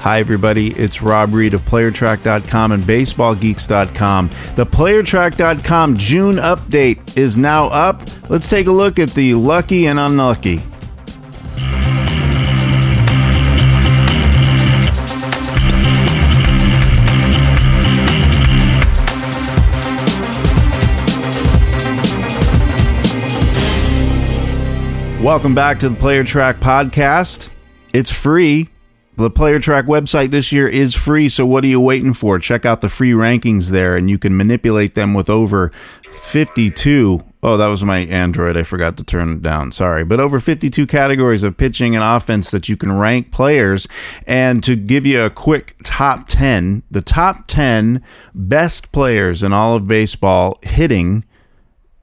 Hi, 0.00 0.20
everybody. 0.20 0.68
It's 0.68 1.02
Rob 1.02 1.34
Reed 1.34 1.54
of 1.54 1.62
PlayerTrack.com 1.62 2.70
and 2.70 2.84
BaseballGeeks.com. 2.84 4.28
The 4.54 4.64
PlayerTrack.com 4.64 5.96
June 5.96 6.36
update 6.36 7.16
is 7.18 7.36
now 7.36 7.66
up. 7.66 8.02
Let's 8.30 8.46
take 8.46 8.68
a 8.68 8.72
look 8.72 9.00
at 9.00 9.10
the 9.10 9.34
lucky 9.34 9.88
and 9.88 9.98
unlucky. 9.98 10.62
Welcome 25.20 25.56
back 25.56 25.80
to 25.80 25.88
the 25.88 25.96
Player 25.96 26.22
Track 26.22 26.60
podcast. 26.60 27.50
It's 27.92 28.12
free. 28.12 28.68
The 29.18 29.30
Player 29.30 29.58
Track 29.58 29.86
website 29.86 30.30
this 30.30 30.52
year 30.52 30.68
is 30.68 30.94
free, 30.94 31.28
so 31.28 31.44
what 31.44 31.64
are 31.64 31.66
you 31.66 31.80
waiting 31.80 32.12
for? 32.12 32.38
Check 32.38 32.64
out 32.64 32.82
the 32.82 32.88
free 32.88 33.10
rankings 33.10 33.72
there, 33.72 33.96
and 33.96 34.08
you 34.08 34.16
can 34.16 34.36
manipulate 34.36 34.94
them 34.94 35.12
with 35.12 35.28
over 35.28 35.70
52. 36.08 37.24
Oh, 37.42 37.56
that 37.56 37.66
was 37.66 37.82
my 37.82 37.98
Android. 37.98 38.56
I 38.56 38.62
forgot 38.62 38.96
to 38.98 39.02
turn 39.02 39.30
it 39.30 39.42
down. 39.42 39.72
Sorry. 39.72 40.04
But 40.04 40.20
over 40.20 40.38
52 40.38 40.86
categories 40.86 41.42
of 41.42 41.56
pitching 41.56 41.96
and 41.96 42.04
offense 42.04 42.52
that 42.52 42.68
you 42.68 42.76
can 42.76 42.96
rank 42.96 43.32
players. 43.32 43.88
And 44.24 44.62
to 44.62 44.76
give 44.76 45.04
you 45.04 45.22
a 45.22 45.30
quick 45.30 45.74
top 45.82 46.28
10, 46.28 46.84
the 46.88 47.02
top 47.02 47.48
10 47.48 48.04
best 48.36 48.92
players 48.92 49.42
in 49.42 49.52
all 49.52 49.74
of 49.74 49.88
baseball 49.88 50.60
hitting 50.62 51.24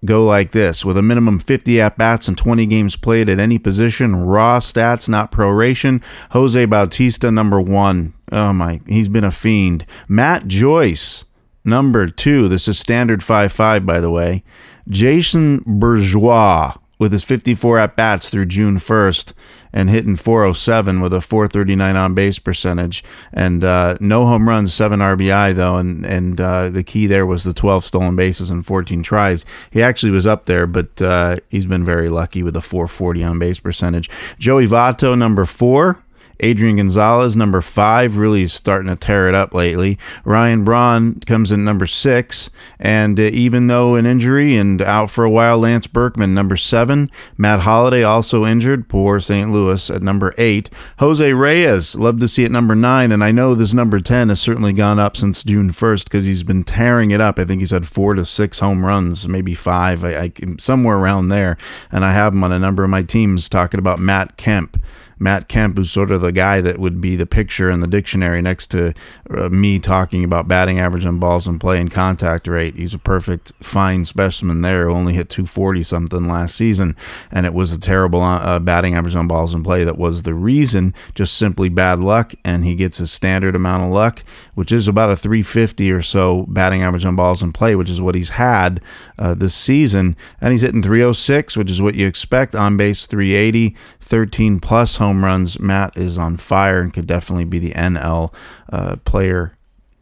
go 0.05 0.25
like 0.25 0.51
this 0.51 0.85
with 0.85 0.97
a 0.97 1.01
minimum 1.01 1.39
50 1.39 1.81
at 1.81 1.97
bats 1.97 2.27
and 2.27 2.37
20 2.37 2.65
games 2.65 2.95
played 2.95 3.29
at 3.29 3.39
any 3.39 3.59
position. 3.59 4.15
Raw 4.15 4.59
stats, 4.59 5.09
not 5.09 5.31
proration. 5.31 6.03
Jose 6.31 6.65
Bautista, 6.65 7.31
number 7.31 7.59
one. 7.59 8.13
Oh 8.31 8.53
my, 8.53 8.81
he's 8.87 9.09
been 9.09 9.23
a 9.23 9.31
fiend. 9.31 9.85
Matt 10.07 10.47
Joyce, 10.47 11.25
number 11.63 12.07
two. 12.07 12.47
This 12.47 12.67
is 12.67 12.79
standard 12.79 13.23
5 13.23 13.51
5, 13.51 13.85
by 13.85 13.99
the 13.99 14.11
way. 14.11 14.43
Jason 14.87 15.63
Bourgeois 15.65 16.75
with 16.97 17.11
his 17.11 17.23
54 17.23 17.79
at 17.79 17.95
bats 17.95 18.29
through 18.29 18.45
June 18.45 18.77
1st 18.77 19.33
and 19.73 19.89
hitting 19.89 20.15
407 20.15 21.01
with 21.01 21.13
a 21.13 21.19
439 21.19 21.95
on 21.95 22.13
base 22.13 22.39
percentage 22.39 23.03
and 23.33 23.63
uh, 23.63 23.97
no 23.99 24.25
home 24.25 24.47
runs, 24.47 24.73
seven 24.73 24.99
RBI 25.01 25.53
though, 25.53 25.75
and 25.75 26.05
and 26.05 26.39
uh, 26.39 26.69
the 26.69 26.83
key 26.83 27.07
there 27.07 27.25
was 27.25 27.43
the 27.43 27.53
12 27.53 27.83
stolen 27.83 28.15
bases 28.15 28.49
and 28.49 28.65
14 28.65 29.03
tries. 29.03 29.45
He 29.71 29.81
actually 29.81 30.11
was 30.11 30.25
up 30.25 30.45
there, 30.45 30.65
but 30.65 31.01
uh, 31.01 31.37
he's 31.49 31.65
been 31.65 31.83
very 31.83 32.09
lucky 32.09 32.41
with 32.41 32.55
a 32.55 32.61
440 32.61 33.23
on 33.23 33.39
base 33.39 33.59
percentage. 33.59 34.09
Joey 34.39 34.65
Votto, 34.65 35.17
number 35.17 35.43
four. 35.45 36.04
Adrian 36.39 36.77
Gonzalez, 36.77 37.35
number 37.35 37.61
five, 37.61 38.17
really 38.17 38.43
is 38.43 38.53
starting 38.53 38.87
to 38.87 38.95
tear 38.95 39.27
it 39.29 39.35
up 39.35 39.53
lately. 39.53 39.97
Ryan 40.23 40.63
Braun 40.63 41.19
comes 41.21 41.51
in 41.51 41.63
number 41.63 41.85
six. 41.85 42.49
And 42.79 43.19
uh, 43.19 43.23
even 43.23 43.67
though 43.67 43.95
an 43.95 44.05
injury 44.05 44.57
and 44.57 44.81
out 44.81 45.09
for 45.09 45.23
a 45.23 45.29
while, 45.29 45.57
Lance 45.57 45.87
Berkman, 45.87 46.33
number 46.33 46.55
seven. 46.55 47.09
Matt 47.37 47.61
Holliday, 47.61 48.03
also 48.03 48.45
injured. 48.45 48.89
Poor 48.89 49.19
St. 49.19 49.51
Louis 49.51 49.89
at 49.89 50.01
number 50.01 50.33
eight. 50.37 50.69
Jose 50.99 51.33
Reyes, 51.33 51.95
love 51.95 52.19
to 52.19 52.27
see 52.27 52.43
it 52.43 52.51
number 52.51 52.75
nine. 52.75 53.11
And 53.11 53.23
I 53.23 53.31
know 53.31 53.55
this 53.55 53.73
number 53.73 53.99
10 53.99 54.29
has 54.29 54.39
certainly 54.39 54.73
gone 54.73 54.99
up 54.99 55.15
since 55.17 55.43
June 55.43 55.69
1st 55.69 56.05
because 56.05 56.25
he's 56.25 56.43
been 56.43 56.63
tearing 56.63 57.11
it 57.11 57.21
up. 57.21 57.39
I 57.39 57.45
think 57.45 57.61
he's 57.61 57.71
had 57.71 57.85
four 57.85 58.13
to 58.13 58.25
six 58.25 58.59
home 58.59 58.85
runs, 58.85 59.27
maybe 59.27 59.55
five, 59.55 60.03
I, 60.03 60.15
I, 60.15 60.31
somewhere 60.59 60.97
around 60.97 61.29
there. 61.29 61.57
And 61.91 62.03
I 62.03 62.13
have 62.13 62.33
him 62.33 62.43
on 62.43 62.51
a 62.51 62.59
number 62.59 62.83
of 62.83 62.89
my 62.89 63.03
teams 63.03 63.49
talking 63.49 63.79
about 63.79 63.99
Matt 63.99 64.37
Kemp. 64.37 64.77
Matt 65.17 65.47
Kemp, 65.47 65.77
who's 65.77 65.91
sort 65.91 66.11
of 66.11 66.21
the 66.21 66.31
guy 66.31 66.61
that 66.61 66.77
would 66.77 66.99
be 66.99 67.15
the 67.15 67.25
picture 67.25 67.69
in 67.69 67.79
the 67.79 67.87
dictionary 67.87 68.41
next 68.41 68.67
to 68.67 68.93
uh, 69.29 69.49
me 69.49 69.79
talking 69.79 70.23
about 70.23 70.47
batting 70.47 70.79
average 70.79 71.05
on 71.05 71.19
balls 71.19 71.47
and 71.47 71.59
play 71.59 71.79
and 71.79 71.91
contact 71.91 72.47
rate. 72.47 72.75
He's 72.75 72.93
a 72.93 72.99
perfect, 72.99 73.53
fine 73.61 74.05
specimen 74.05 74.61
there. 74.61 74.89
Only 74.89 75.13
hit 75.13 75.29
240 75.29 75.83
something 75.83 76.27
last 76.27 76.55
season, 76.55 76.95
and 77.31 77.45
it 77.45 77.53
was 77.53 77.71
a 77.71 77.79
terrible 77.79 78.21
uh, 78.21 78.59
batting 78.59 78.95
average 78.95 79.15
on 79.15 79.27
balls 79.27 79.53
and 79.53 79.63
play 79.63 79.83
that 79.83 79.97
was 79.97 80.23
the 80.23 80.33
reason. 80.33 80.93
Just 81.13 81.37
simply 81.37 81.69
bad 81.69 81.99
luck, 81.99 82.33
and 82.43 82.65
he 82.65 82.75
gets 82.75 82.97
his 82.97 83.11
standard 83.11 83.55
amount 83.55 83.83
of 83.83 83.91
luck, 83.91 84.23
which 84.53 84.71
is 84.71 84.87
about 84.87 85.11
a 85.11 85.15
350 85.15 85.91
or 85.91 86.01
so 86.01 86.45
batting 86.49 86.81
average 86.81 87.05
on 87.05 87.15
balls 87.15 87.41
and 87.41 87.53
play, 87.53 87.75
which 87.75 87.89
is 87.89 88.01
what 88.01 88.15
he's 88.15 88.29
had 88.29 88.81
uh, 89.17 89.33
this 89.33 89.53
season, 89.53 90.15
and 90.41 90.51
he's 90.51 90.61
hitting 90.61 90.83
306, 90.83 91.55
which 91.55 91.71
is 91.71 91.81
what 91.81 91.95
you 91.95 92.07
expect 92.07 92.55
on 92.55 92.77
base 92.77 93.07
380. 93.07 93.75
13 94.05 94.59
plus 94.59 94.97
home 95.05 95.23
runs. 95.23 95.59
Matt 95.59 95.97
is 95.97 96.17
on 96.17 96.37
fire 96.37 96.81
and 96.81 96.93
could 96.93 97.07
definitely 97.07 97.45
be 97.45 97.59
the 97.59 97.71
NL 97.71 98.33
uh, 98.71 98.95
player 99.05 99.55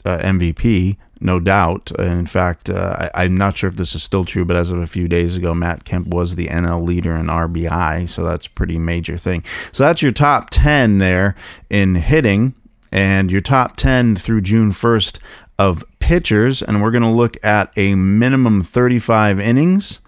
uh, 0.05 0.17
MVP, 0.19 0.97
no 1.19 1.39
doubt. 1.39 1.91
And 1.97 2.19
in 2.19 2.25
fact, 2.25 2.69
uh, 2.69 3.09
I, 3.13 3.25
am 3.25 3.35
not 3.35 3.57
sure 3.57 3.69
if 3.69 3.75
this 3.75 3.95
is 3.95 4.03
still 4.03 4.25
true, 4.25 4.45
but 4.45 4.55
as 4.55 4.71
of 4.71 4.79
a 4.79 4.87
few 4.87 5.07
days 5.07 5.35
ago, 5.35 5.53
Matt 5.53 5.83
Kemp 5.83 6.07
was 6.07 6.35
the 6.35 6.47
NL 6.47 6.85
leader 6.85 7.15
in 7.15 7.27
RBI, 7.27 8.07
so 8.07 8.23
that's 8.23 8.47
a 8.47 8.51
pretty 8.51 8.79
major 8.79 9.17
thing. 9.17 9.43
So 9.71 9.83
that's 9.83 10.01
your 10.01 10.11
top 10.11 10.49
10 10.49 10.99
there 10.99 11.35
in 11.69 11.95
hitting, 11.95 12.53
and 12.91 13.31
your 13.31 13.41
top 13.41 13.75
10 13.75 14.15
through 14.15 14.41
June 14.41 14.71
1st 14.71 15.19
of 15.59 15.83
pitchers. 15.99 16.61
And 16.61 16.81
we're 16.81 16.91
going 16.91 17.03
to 17.03 17.09
look 17.09 17.43
at 17.43 17.71
a 17.77 17.95
minimum 17.95 18.61
35 18.61 19.39
innings 19.39 19.99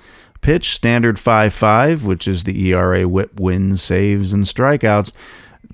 pitch, 0.46 0.76
standard 0.76 1.18
5 1.18 1.52
5, 1.56 2.06
which 2.06 2.28
is 2.28 2.44
the 2.44 2.68
ERA, 2.68 3.08
whip, 3.08 3.40
wins, 3.40 3.82
saves, 3.82 4.32
and 4.32 4.44
strikeouts. 4.44 5.12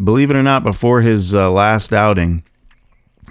Believe 0.02 0.32
it 0.32 0.38
or 0.38 0.44
not, 0.44 0.64
before 0.64 1.02
his 1.02 1.36
uh, 1.36 1.52
last 1.52 1.92
outing, 1.92 2.42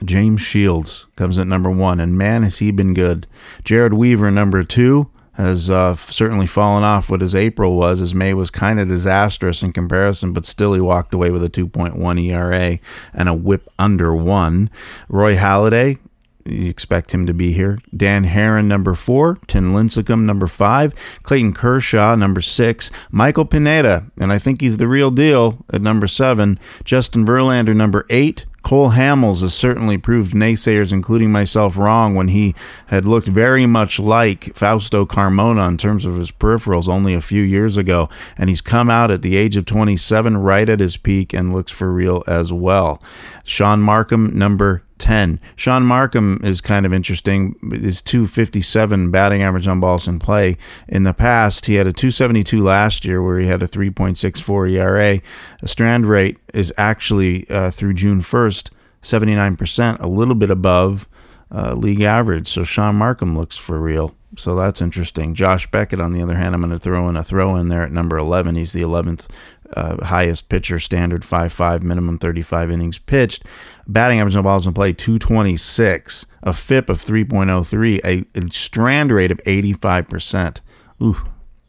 James 0.04 0.42
Shields 0.42 1.06
comes 1.16 1.38
at 1.38 1.46
number 1.46 1.70
one, 1.70 1.98
and 1.98 2.18
man, 2.18 2.42
has 2.42 2.58
he 2.58 2.70
been 2.70 2.92
good. 2.92 3.26
Jered 3.64 3.94
Weaver, 3.94 4.30
number 4.30 4.62
two, 4.62 5.10
has 5.32 5.70
uh, 5.70 5.94
certainly 5.94 6.46
fallen 6.46 6.84
off 6.84 7.10
what 7.10 7.22
his 7.22 7.34
April 7.34 7.74
was. 7.74 8.00
His 8.00 8.14
May 8.14 8.34
was 8.34 8.50
kind 8.50 8.78
of 8.78 8.88
disastrous 8.88 9.62
in 9.62 9.72
comparison, 9.72 10.34
but 10.34 10.44
still 10.44 10.74
he 10.74 10.80
walked 10.80 11.14
away 11.14 11.30
with 11.30 11.42
a 11.42 11.48
2.1 11.48 12.22
ERA 12.22 12.78
and 13.14 13.28
a 13.30 13.34
whip 13.34 13.66
under 13.78 14.14
one. 14.14 14.68
Roy 15.08 15.36
Halladay, 15.36 16.00
you 16.50 16.68
expect 16.68 17.12
him 17.12 17.26
to 17.26 17.34
be 17.34 17.52
here. 17.52 17.78
Dan 17.96 18.24
Haren, 18.24 18.66
number 18.66 18.94
four. 18.94 19.38
Tim 19.46 19.72
Lincecum, 19.72 20.22
number 20.22 20.46
five. 20.46 20.94
Clayton 21.22 21.52
Kershaw, 21.52 22.14
number 22.14 22.40
six. 22.40 22.90
Michael 23.10 23.44
Pineda, 23.44 24.06
and 24.18 24.32
I 24.32 24.38
think 24.38 24.60
he's 24.60 24.76
the 24.76 24.88
real 24.88 25.10
deal 25.10 25.64
at 25.72 25.82
number 25.82 26.06
seven. 26.06 26.58
Justin 26.84 27.24
Verlander, 27.24 27.74
number 27.74 28.06
eight. 28.10 28.46
Cole 28.62 28.90
Hamels 28.90 29.40
has 29.40 29.54
certainly 29.54 29.96
proved 29.96 30.34
naysayers, 30.34 30.92
including 30.92 31.32
myself, 31.32 31.78
wrong 31.78 32.14
when 32.14 32.28
he 32.28 32.54
had 32.88 33.06
looked 33.06 33.28
very 33.28 33.64
much 33.64 33.98
like 33.98 34.54
Fausto 34.54 35.06
Carmona 35.06 35.66
in 35.66 35.78
terms 35.78 36.04
of 36.04 36.16
his 36.16 36.30
peripherals 36.30 36.88
only 36.88 37.14
a 37.14 37.22
few 37.22 37.42
years 37.42 37.76
ago. 37.76 38.08
And 38.36 38.48
he's 38.48 38.60
come 38.60 38.90
out 38.90 39.10
at 39.10 39.22
the 39.22 39.36
age 39.36 39.56
of 39.56 39.64
27, 39.64 40.36
right 40.36 40.68
at 40.68 40.80
his 40.80 40.96
peak, 40.96 41.32
and 41.32 41.52
looks 41.52 41.72
for 41.72 41.90
real 41.90 42.22
as 42.26 42.52
well. 42.52 43.02
Shaun 43.44 43.80
Marcum, 43.80 44.34
number 44.34 44.82
10. 45.00 45.40
Shaun 45.56 45.82
Marcum 45.82 46.44
is 46.44 46.60
kind 46.60 46.86
of 46.86 46.92
interesting. 46.92 47.56
His 47.72 48.02
257 48.02 49.10
batting 49.10 49.42
average 49.42 49.66
on 49.66 49.80
balls 49.80 50.06
in 50.06 50.18
play. 50.18 50.56
In 50.88 51.02
the 51.02 51.14
past, 51.14 51.66
he 51.66 51.74
had 51.74 51.86
a 51.86 51.92
272 51.92 52.62
last 52.62 53.04
year 53.04 53.22
where 53.22 53.40
he 53.40 53.46
had 53.46 53.62
a 53.62 53.66
3.64 53.66 54.70
ERA. 54.70 55.20
A 55.62 55.68
strand 55.68 56.06
rate 56.06 56.38
is 56.54 56.72
actually 56.76 57.48
uh, 57.50 57.70
through 57.70 57.94
June 57.94 58.20
1st, 58.20 58.70
79%, 59.02 60.00
a 60.00 60.06
little 60.06 60.34
bit 60.34 60.50
above 60.50 61.08
uh, 61.50 61.74
league 61.74 62.02
average. 62.02 62.48
So 62.48 62.62
Shaun 62.62 62.96
Marcum 62.96 63.36
looks 63.36 63.56
for 63.56 63.80
real. 63.80 64.14
So 64.40 64.56
that's 64.56 64.80
interesting. 64.80 65.34
Josh 65.34 65.70
Beckett, 65.70 66.00
on 66.00 66.12
the 66.12 66.22
other 66.22 66.36
hand, 66.36 66.54
I'm 66.54 66.62
going 66.62 66.72
to 66.72 66.78
throw 66.78 67.08
in 67.08 67.16
a 67.16 67.22
throw 67.22 67.56
in 67.56 67.68
there 67.68 67.82
at 67.82 67.92
number 67.92 68.16
11. 68.16 68.54
He's 68.54 68.72
the 68.72 68.80
11th 68.80 69.28
uh, 69.76 70.04
highest 70.06 70.48
pitcher, 70.48 70.78
standard 70.80 71.24
5 71.24 71.52
5, 71.52 71.82
minimum 71.82 72.18
35 72.18 72.70
innings 72.70 72.98
pitched. 72.98 73.44
Batting 73.86 74.18
average 74.18 74.36
on 74.36 74.44
balls 74.44 74.66
in 74.66 74.72
play 74.72 74.92
226, 74.92 76.26
a 76.42 76.52
FIP 76.52 76.88
of 76.88 76.98
3.03, 76.98 78.00
a, 78.04 78.38
a 78.38 78.50
strand 78.50 79.12
rate 79.12 79.30
of 79.30 79.38
85%. 79.44 80.60
Ooh, 81.02 81.16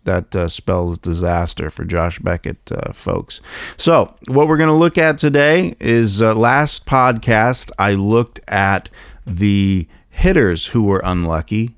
that 0.06 0.36
uh, 0.36 0.48
spells 0.48 0.98
disaster 0.98 1.70
for 1.70 1.84
Josh 1.84 2.20
Beckett 2.20 2.72
uh, 2.72 2.94
folks. 2.94 3.42
So, 3.76 4.16
what 4.28 4.48
we're 4.48 4.58
going 4.58 4.70
to 4.70 4.74
look 4.74 4.98
at 4.98 5.18
today 5.18 5.76
is 5.80 6.22
uh, 6.22 6.34
last 6.36 6.86
podcast, 6.86 7.72
I 7.78 7.94
looked 7.96 8.40
at 8.48 8.90
the 9.26 9.88
hitters 10.10 10.68
who 10.68 10.84
were 10.84 11.02
unlucky 11.04 11.76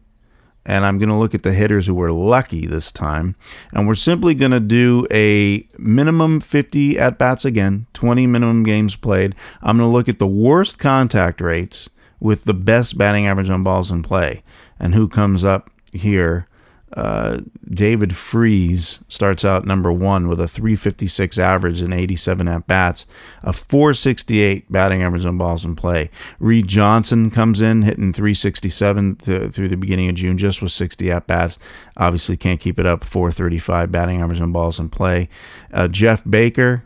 and 0.66 0.86
I'm 0.86 0.98
going 0.98 1.10
to 1.10 1.16
look 1.16 1.36
at 1.36 1.44
the 1.44 1.54
hitters 1.54 1.88
who 1.88 1.96
were 1.96 2.12
lucky 2.12 2.66
this 2.66 2.92
time. 2.92 3.36
And 3.74 3.88
we're 3.88 3.96
simply 3.96 4.34
going 4.34 4.52
to 4.52 4.60
do 4.60 5.06
a 5.12 5.68
minimum 5.78 6.40
50 6.40 6.98
at 6.98 7.18
bats 7.18 7.46
again, 7.46 7.88
20 7.94 8.28
minimum 8.28 8.64
games 8.64 8.96
played. 8.96 9.36
I'm 9.62 9.78
going 9.78 9.90
to 9.90 9.94
look 9.94 10.10
at 10.10 10.20
the 10.20 10.28
worst 10.28 10.80
contact 10.80 11.42
rates 11.42 11.90
with 12.20 12.46
the 12.46 12.54
best 12.54 12.98
batting 12.98 13.28
average 13.28 13.50
on 13.50 13.64
balls 13.64 13.92
in 13.92 14.04
play. 14.04 14.44
And 14.80 14.96
who 14.96 15.08
comes 15.08 15.44
up 15.44 15.70
here 15.92 16.48
uh, 16.96 17.40
David 17.70 18.16
Freese 18.16 19.00
starts 19.08 19.44
out 19.44 19.66
number 19.66 19.92
one 19.92 20.28
with 20.28 20.40
a 20.40 20.48
356 20.48 21.40
average 21.40 21.82
and 21.82 21.94
87 21.94 22.48
at 22.48 22.68
bats, 22.68 23.06
a 23.42 23.52
468 23.52 24.72
batting 24.72 25.02
average 25.02 25.26
on 25.26 25.38
balls 25.38 25.66
in 25.66 25.76
play. 25.76 26.10
Reed 26.40 26.68
Johnson 26.68 27.32
comes 27.32 27.62
in 27.62 27.82
hitting 27.82 28.14
367 28.14 29.16
th- 29.16 29.52
through 29.52 29.70
the 29.70 29.78
beginning 29.78 30.10
of 30.10 30.16
June, 30.16 30.38
just 30.38 30.62
with 30.62 30.72
60 30.72 31.10
at 31.12 31.26
bats. 31.26 31.58
Obviously, 31.98 32.38
can't 32.38 32.60
keep 32.60 32.80
it 32.80 32.86
up. 32.86 33.04
435 33.04 33.92
batting 33.92 34.22
average 34.22 34.42
on 34.42 34.52
balls 34.52 34.80
in 34.80 34.90
play. 34.90 35.30
Uh, 35.72 35.88
Jeff 35.88 36.24
Baker 36.30 36.86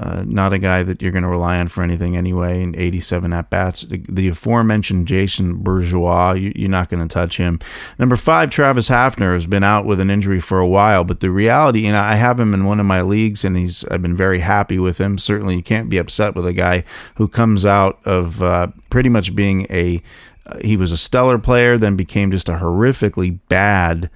uh, 0.00 0.24
not 0.26 0.52
a 0.52 0.58
guy 0.58 0.84
that 0.84 1.02
you're 1.02 1.10
going 1.10 1.24
to 1.24 1.28
rely 1.28 1.58
on 1.58 1.66
for 1.66 1.82
anything 1.82 2.16
anyway. 2.16 2.62
And 2.62 2.76
87 2.76 3.32
at 3.32 3.50
bats. 3.50 3.82
The, 3.82 3.98
the, 4.08 4.28
aforementioned 4.28 5.08
Jason 5.08 5.56
Bourgeois, 5.56 6.32
you, 6.32 6.66
are 6.66 6.68
not 6.68 6.88
going 6.88 7.06
to 7.06 7.12
touch 7.12 7.36
him. 7.36 7.58
Number 7.98 8.14
five, 8.14 8.50
Travis 8.50 8.88
Hafner 8.88 9.32
has 9.32 9.46
been 9.46 9.64
out 9.64 9.86
with 9.86 9.98
an 9.98 10.08
injury 10.08 10.38
for 10.38 10.60
a 10.60 10.68
while, 10.68 11.02
but 11.02 11.18
the 11.18 11.30
reality, 11.30 11.86
and 11.86 11.96
I 11.96 12.14
have 12.14 12.38
him 12.38 12.54
in 12.54 12.64
one 12.64 12.78
of 12.78 12.86
my 12.86 13.02
leagues, 13.02 13.44
and 13.44 13.56
he's 13.56 13.84
I've 13.86 14.02
been 14.02 14.14
very 14.14 14.38
happy 14.38 14.78
with 14.78 14.98
him. 14.98 15.18
Certainly, 15.18 15.56
you 15.56 15.62
can't 15.62 15.90
be 15.90 15.98
upset 15.98 16.36
with 16.36 16.46
a 16.46 16.52
guy 16.52 16.84
who 17.16 17.26
comes 17.26 17.66
out 17.66 17.98
of 18.04 18.40
uh, 18.40 18.68
pretty 18.90 19.08
much 19.08 19.34
being 19.34 19.66
a 19.68 20.00
uh, 20.46 20.58
he 20.62 20.76
was 20.76 20.92
a 20.92 20.96
stellar 20.96 21.38
player, 21.38 21.76
then 21.76 21.96
became 21.96 22.30
just 22.30 22.48
a 22.48 22.52
horrifically 22.52 23.40
bad 23.48 24.10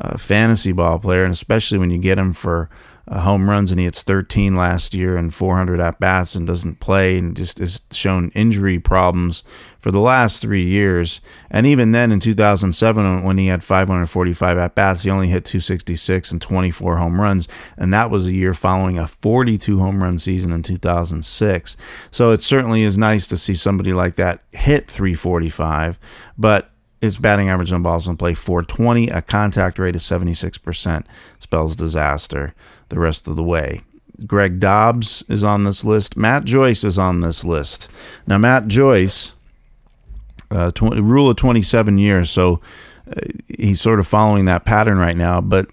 uh, 0.00 0.16
fantasy 0.18 0.72
ball 0.72 0.98
player, 0.98 1.24
and 1.24 1.32
especially 1.32 1.78
when 1.78 1.90
you 1.90 1.98
get 1.98 2.18
him 2.18 2.32
for 2.32 2.68
uh, 3.10 3.20
home 3.20 3.48
runs, 3.48 3.70
and 3.70 3.80
he 3.80 3.86
hits 3.86 4.02
13 4.02 4.54
last 4.54 4.94
year 4.94 5.16
and 5.16 5.32
400 5.32 5.80
at 5.80 5.98
bats 5.98 6.34
and 6.34 6.46
doesn't 6.46 6.80
play 6.80 7.18
and 7.18 7.36
just 7.36 7.58
has 7.58 7.80
shown 7.90 8.30
injury 8.34 8.78
problems 8.78 9.42
for 9.78 9.90
the 9.90 10.00
last 10.00 10.42
three 10.42 10.64
years. 10.64 11.20
And 11.50 11.66
even 11.66 11.92
then, 11.92 12.12
in 12.12 12.20
2007, 12.20 13.22
when 13.22 13.38
he 13.38 13.46
had 13.46 13.62
545 13.62 14.58
at 14.58 14.74
bats, 14.74 15.02
he 15.02 15.10
only 15.10 15.28
hit 15.28 15.44
266 15.44 16.32
and 16.32 16.42
24 16.42 16.98
home 16.98 17.20
runs, 17.20 17.48
and 17.76 17.94
that 17.94 18.10
was 18.10 18.26
a 18.26 18.32
year 18.32 18.52
following 18.52 18.98
a 18.98 19.06
42 19.06 19.78
home 19.78 20.02
run 20.02 20.18
season 20.18 20.52
in 20.52 20.62
2006. 20.62 21.76
So 22.10 22.30
it 22.30 22.42
certainly 22.42 22.82
is 22.82 22.98
nice 22.98 23.26
to 23.28 23.38
see 23.38 23.54
somebody 23.54 23.92
like 23.94 24.16
that 24.16 24.42
hit 24.52 24.86
345, 24.86 25.98
but 26.36 26.70
his 27.00 27.16
batting 27.16 27.48
average 27.48 27.72
on 27.72 27.82
balls 27.82 28.08
in 28.08 28.16
play 28.16 28.34
420, 28.34 29.08
a 29.08 29.22
contact 29.22 29.78
rate 29.78 29.94
of 29.94 30.02
76%, 30.02 31.06
spells 31.38 31.76
disaster 31.76 32.54
the 32.88 32.98
rest 32.98 33.28
of 33.28 33.36
the 33.36 33.42
way. 33.42 33.82
Greg 34.26 34.58
Dobbs 34.58 35.22
is 35.28 35.44
on 35.44 35.64
this 35.64 35.84
list. 35.84 36.16
Matt 36.16 36.44
Joyce 36.44 36.82
is 36.82 36.98
on 36.98 37.20
this 37.20 37.44
list. 37.44 37.90
Now, 38.26 38.38
Matt 38.38 38.66
Joyce, 38.66 39.34
uh, 40.50 40.70
tw- 40.70 40.98
rule 41.00 41.30
of 41.30 41.36
27 41.36 41.98
years, 41.98 42.30
so 42.30 42.60
uh, 43.08 43.20
he's 43.46 43.80
sort 43.80 44.00
of 44.00 44.06
following 44.06 44.46
that 44.46 44.64
pattern 44.64 44.98
right 44.98 45.16
now, 45.16 45.40
but 45.40 45.68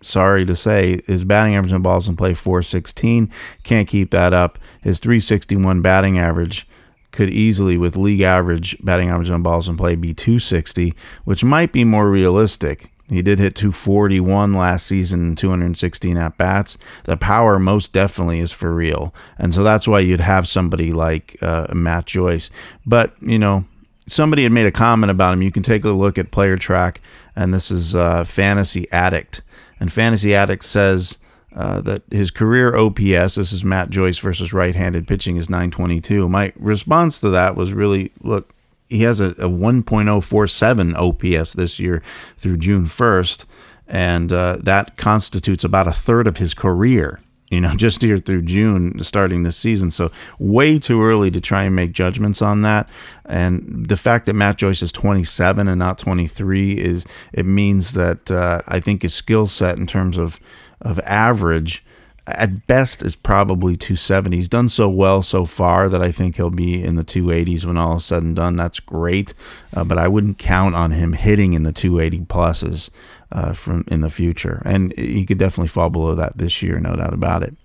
sorry 0.00 0.46
to 0.46 0.54
say, 0.54 1.00
his 1.06 1.24
batting 1.24 1.56
average 1.56 1.72
in 1.72 1.82
balls 1.82 2.08
in 2.08 2.16
play 2.16 2.34
416. 2.34 3.30
Can't 3.64 3.88
keep 3.88 4.10
that 4.12 4.32
up. 4.32 4.58
His 4.80 5.00
361 5.00 5.82
batting 5.82 6.18
average 6.18 6.68
could 7.10 7.30
easily, 7.30 7.76
with 7.76 7.96
league 7.96 8.20
average 8.20 8.76
batting 8.84 9.08
average 9.08 9.30
on 9.30 9.42
balls 9.42 9.68
in 9.68 9.76
play, 9.76 9.96
be 9.96 10.14
260, 10.14 10.94
which 11.24 11.42
might 11.42 11.72
be 11.72 11.84
more 11.84 12.10
realistic. 12.10 12.92
He 13.08 13.22
did 13.22 13.38
hit 13.38 13.54
241 13.54 14.52
last 14.52 14.86
season, 14.86 15.34
216 15.34 16.16
at 16.16 16.36
bats. 16.36 16.76
The 17.04 17.16
power 17.16 17.58
most 17.58 17.92
definitely 17.92 18.40
is 18.40 18.52
for 18.52 18.74
real. 18.74 19.14
And 19.38 19.54
so 19.54 19.62
that's 19.62 19.88
why 19.88 20.00
you'd 20.00 20.20
have 20.20 20.46
somebody 20.46 20.92
like 20.92 21.36
uh, 21.40 21.68
Matt 21.72 22.06
Joyce. 22.06 22.50
But, 22.84 23.14
you 23.20 23.38
know, 23.38 23.64
somebody 24.06 24.42
had 24.42 24.52
made 24.52 24.66
a 24.66 24.72
comment 24.72 25.10
about 25.10 25.32
him. 25.32 25.42
You 25.42 25.52
can 25.52 25.62
take 25.62 25.84
a 25.84 25.90
look 25.90 26.18
at 26.18 26.30
Player 26.30 26.56
Track, 26.56 27.00
and 27.34 27.54
this 27.54 27.70
is 27.70 27.94
uh, 27.94 28.24
Fantasy 28.24 28.90
Addict. 28.92 29.42
And 29.80 29.92
Fantasy 29.92 30.34
Addict 30.34 30.64
says 30.64 31.18
uh, 31.54 31.80
that 31.82 32.02
his 32.10 32.30
career 32.30 32.76
OPS, 32.76 33.36
this 33.36 33.52
is 33.52 33.64
Matt 33.64 33.90
Joyce 33.90 34.18
versus 34.18 34.52
right 34.52 34.74
handed 34.74 35.06
pitching, 35.06 35.36
is 35.36 35.48
922. 35.48 36.28
My 36.28 36.52
response 36.56 37.20
to 37.20 37.30
that 37.30 37.56
was 37.56 37.72
really 37.72 38.12
look, 38.22 38.52
he 38.88 39.02
has 39.02 39.20
a, 39.20 39.30
a 39.30 39.48
1.047 39.48 40.94
OPS 40.96 41.52
this 41.52 41.78
year 41.78 42.02
through 42.36 42.56
June 42.56 42.84
1st, 42.84 43.44
and 43.86 44.32
uh, 44.32 44.58
that 44.62 44.96
constitutes 44.96 45.64
about 45.64 45.86
a 45.86 45.92
third 45.92 46.26
of 46.26 46.38
his 46.38 46.54
career. 46.54 47.20
You 47.50 47.62
know, 47.62 47.74
just 47.76 48.02
here 48.02 48.18
through 48.18 48.42
June, 48.42 48.98
starting 49.00 49.42
this 49.42 49.56
season. 49.56 49.90
So, 49.90 50.10
way 50.38 50.78
too 50.78 51.02
early 51.02 51.30
to 51.30 51.40
try 51.40 51.64
and 51.64 51.74
make 51.74 51.92
judgments 51.92 52.42
on 52.42 52.62
that. 52.62 52.88
And 53.24 53.86
the 53.88 53.96
fact 53.96 54.26
that 54.26 54.34
Matt 54.34 54.58
Joyce 54.58 54.82
is 54.82 54.92
27 54.92 55.68
and 55.68 55.78
not 55.78 55.98
23 55.98 56.78
is 56.78 57.06
it 57.32 57.46
means 57.46 57.92
that 57.92 58.30
uh, 58.30 58.62
I 58.66 58.80
think 58.80 59.02
his 59.02 59.14
skill 59.14 59.46
set 59.46 59.78
in 59.78 59.86
terms 59.86 60.16
of 60.18 60.40
of 60.80 61.00
average 61.00 61.84
at 62.32 62.66
best 62.66 63.02
is 63.02 63.16
probably 63.16 63.76
270. 63.76 64.36
He's 64.36 64.48
done 64.48 64.68
so 64.68 64.88
well 64.88 65.22
so 65.22 65.44
far 65.44 65.88
that 65.88 66.02
I 66.02 66.12
think 66.12 66.36
he'll 66.36 66.50
be 66.50 66.82
in 66.82 66.96
the 66.96 67.04
280s 67.04 67.64
when 67.64 67.76
all 67.76 67.96
is 67.96 68.04
said 68.04 68.22
and 68.22 68.36
done. 68.36 68.56
That's 68.56 68.80
great, 68.80 69.34
uh, 69.74 69.84
but 69.84 69.98
I 69.98 70.08
wouldn't 70.08 70.38
count 70.38 70.74
on 70.74 70.92
him 70.92 71.12
hitting 71.12 71.54
in 71.54 71.62
the 71.62 71.72
280 71.72 72.24
pluses 72.26 72.90
uh, 73.32 73.52
from 73.52 73.84
in 73.88 74.00
the 74.00 74.10
future. 74.10 74.62
And 74.64 74.92
he 74.96 75.24
could 75.24 75.38
definitely 75.38 75.68
fall 75.68 75.90
below 75.90 76.14
that 76.14 76.38
this 76.38 76.62
year, 76.62 76.78
no 76.80 76.96
doubt 76.96 77.14
about 77.14 77.42
it. 77.42 77.56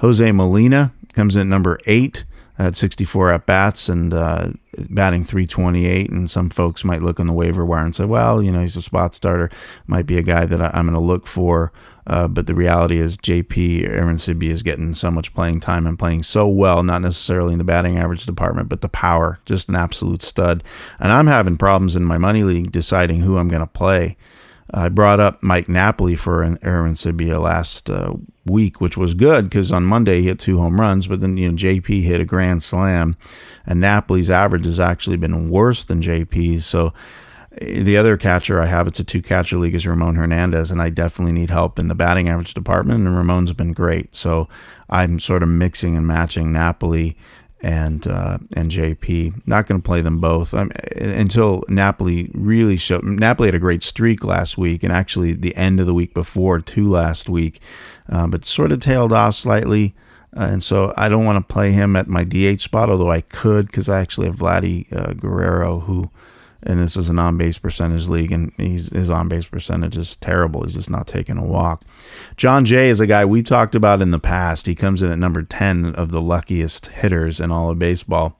Jose 0.00 0.32
Molina 0.32 0.92
comes 1.12 1.36
in 1.36 1.48
number 1.48 1.78
eight 1.86 2.24
at 2.58 2.76
64 2.76 3.32
at 3.32 3.46
bats 3.46 3.88
and 3.88 4.14
uh, 4.14 4.50
batting 4.90 5.24
328. 5.24 6.10
And 6.10 6.30
some 6.30 6.50
folks 6.50 6.84
might 6.84 7.02
look 7.02 7.18
on 7.18 7.26
the 7.26 7.32
waiver 7.32 7.64
wire 7.64 7.84
and 7.84 7.94
say, 7.94 8.04
well, 8.04 8.42
you 8.42 8.52
know, 8.52 8.60
he's 8.60 8.76
a 8.76 8.82
spot 8.82 9.14
starter, 9.14 9.50
might 9.86 10.06
be 10.06 10.18
a 10.18 10.22
guy 10.22 10.46
that 10.46 10.60
I'm 10.60 10.86
going 10.86 10.94
to 10.94 11.00
look 11.00 11.26
for. 11.26 11.72
Uh, 12.06 12.28
but 12.28 12.46
the 12.46 12.54
reality 12.54 12.98
is, 12.98 13.16
JP 13.16 13.88
Arencibia 13.88 14.50
is 14.50 14.62
getting 14.62 14.92
so 14.92 15.10
much 15.10 15.32
playing 15.32 15.60
time 15.60 15.86
and 15.86 15.98
playing 15.98 16.22
so 16.22 16.46
well, 16.46 16.82
not 16.82 17.00
necessarily 17.00 17.52
in 17.52 17.58
the 17.58 17.64
batting 17.64 17.96
average 17.96 18.26
department, 18.26 18.68
but 18.68 18.82
the 18.82 18.88
power, 18.88 19.40
just 19.46 19.68
an 19.68 19.74
absolute 19.74 20.22
stud. 20.22 20.62
And 21.00 21.10
I'm 21.10 21.26
having 21.26 21.56
problems 21.56 21.96
in 21.96 22.04
my 22.04 22.18
money 22.18 22.42
league 22.42 22.72
deciding 22.72 23.20
who 23.20 23.38
I'm 23.38 23.48
going 23.48 23.60
to 23.60 23.66
play. 23.66 24.16
I 24.70 24.88
brought 24.88 25.20
up 25.20 25.42
Mike 25.42 25.68
Napoli 25.68 26.16
for 26.16 26.44
Arencibia 26.44 27.40
last 27.40 27.88
uh, 27.88 28.14
week, 28.44 28.80
which 28.80 28.96
was 28.96 29.14
good 29.14 29.48
because 29.48 29.70
on 29.70 29.84
Monday 29.84 30.20
he 30.20 30.28
hit 30.28 30.38
two 30.38 30.58
home 30.58 30.80
runs, 30.80 31.06
but 31.06 31.20
then 31.20 31.36
you 31.36 31.50
know 31.50 31.54
JP 31.54 32.02
hit 32.02 32.20
a 32.20 32.24
grand 32.24 32.62
slam, 32.62 33.16
and 33.66 33.80
Napoli's 33.80 34.30
average 34.30 34.64
has 34.64 34.80
actually 34.80 35.16
been 35.16 35.50
worse 35.50 35.84
than 35.84 36.00
JP's. 36.00 36.66
So 36.66 36.92
the 37.60 37.96
other 37.96 38.16
catcher 38.16 38.60
I 38.60 38.66
have, 38.66 38.86
it's 38.86 39.00
a 39.00 39.04
two 39.04 39.22
catcher 39.22 39.56
league, 39.58 39.74
is 39.74 39.86
Ramon 39.86 40.16
Hernandez, 40.16 40.70
and 40.70 40.82
I 40.82 40.90
definitely 40.90 41.32
need 41.32 41.50
help 41.50 41.78
in 41.78 41.88
the 41.88 41.94
batting 41.94 42.28
average 42.28 42.54
department. 42.54 43.06
And 43.06 43.16
Ramon's 43.16 43.52
been 43.52 43.72
great, 43.72 44.14
so 44.14 44.48
I'm 44.88 45.18
sort 45.18 45.42
of 45.42 45.48
mixing 45.48 45.96
and 45.96 46.06
matching 46.06 46.52
Napoli 46.52 47.16
and 47.60 48.06
uh, 48.06 48.38
and 48.54 48.70
JP. 48.70 49.46
Not 49.46 49.66
going 49.66 49.80
to 49.80 49.86
play 49.86 50.00
them 50.00 50.20
both 50.20 50.52
I'm, 50.52 50.70
until 50.96 51.64
Napoli 51.68 52.30
really 52.34 52.76
showed. 52.76 53.04
Napoli 53.04 53.48
had 53.48 53.54
a 53.54 53.60
great 53.60 53.82
streak 53.82 54.24
last 54.24 54.58
week, 54.58 54.82
and 54.82 54.92
actually 54.92 55.32
the 55.32 55.56
end 55.56 55.80
of 55.80 55.86
the 55.86 55.94
week 55.94 56.12
before, 56.12 56.60
two 56.60 56.88
last 56.88 57.28
week, 57.28 57.60
uh, 58.08 58.26
but 58.26 58.44
sort 58.44 58.72
of 58.72 58.80
tailed 58.80 59.12
off 59.12 59.34
slightly. 59.34 59.94
Uh, 60.36 60.48
and 60.50 60.62
so 60.64 60.92
I 60.96 61.08
don't 61.08 61.24
want 61.24 61.46
to 61.46 61.52
play 61.52 61.70
him 61.70 61.94
at 61.94 62.08
my 62.08 62.24
DH 62.24 62.60
spot, 62.60 62.90
although 62.90 63.12
I 63.12 63.20
could 63.20 63.66
because 63.66 63.88
I 63.88 64.00
actually 64.00 64.26
have 64.26 64.36
Vladdy 64.36 64.92
uh, 64.92 65.12
Guerrero 65.12 65.80
who 65.80 66.10
and 66.64 66.78
this 66.78 66.96
is 66.96 67.10
an 67.10 67.18
on 67.18 67.36
base 67.36 67.58
percentage 67.58 68.08
league, 68.08 68.32
and 68.32 68.52
his 68.54 69.10
on 69.10 69.28
base 69.28 69.46
percentage 69.46 69.96
is 69.96 70.16
terrible. 70.16 70.64
He's 70.64 70.74
just 70.74 70.90
not 70.90 71.06
taking 71.06 71.36
a 71.36 71.44
walk. 71.44 71.82
Jon 72.36 72.64
Jay 72.64 72.88
is 72.88 73.00
a 73.00 73.06
guy 73.06 73.24
we 73.24 73.42
talked 73.42 73.74
about 73.74 74.00
in 74.00 74.10
the 74.10 74.18
past. 74.18 74.66
He 74.66 74.74
comes 74.74 75.02
in 75.02 75.12
at 75.12 75.18
number 75.18 75.42
10 75.42 75.94
of 75.94 76.10
the 76.10 76.22
luckiest 76.22 76.86
hitters 76.86 77.38
in 77.40 77.52
all 77.52 77.70
of 77.70 77.78
baseball 77.78 78.38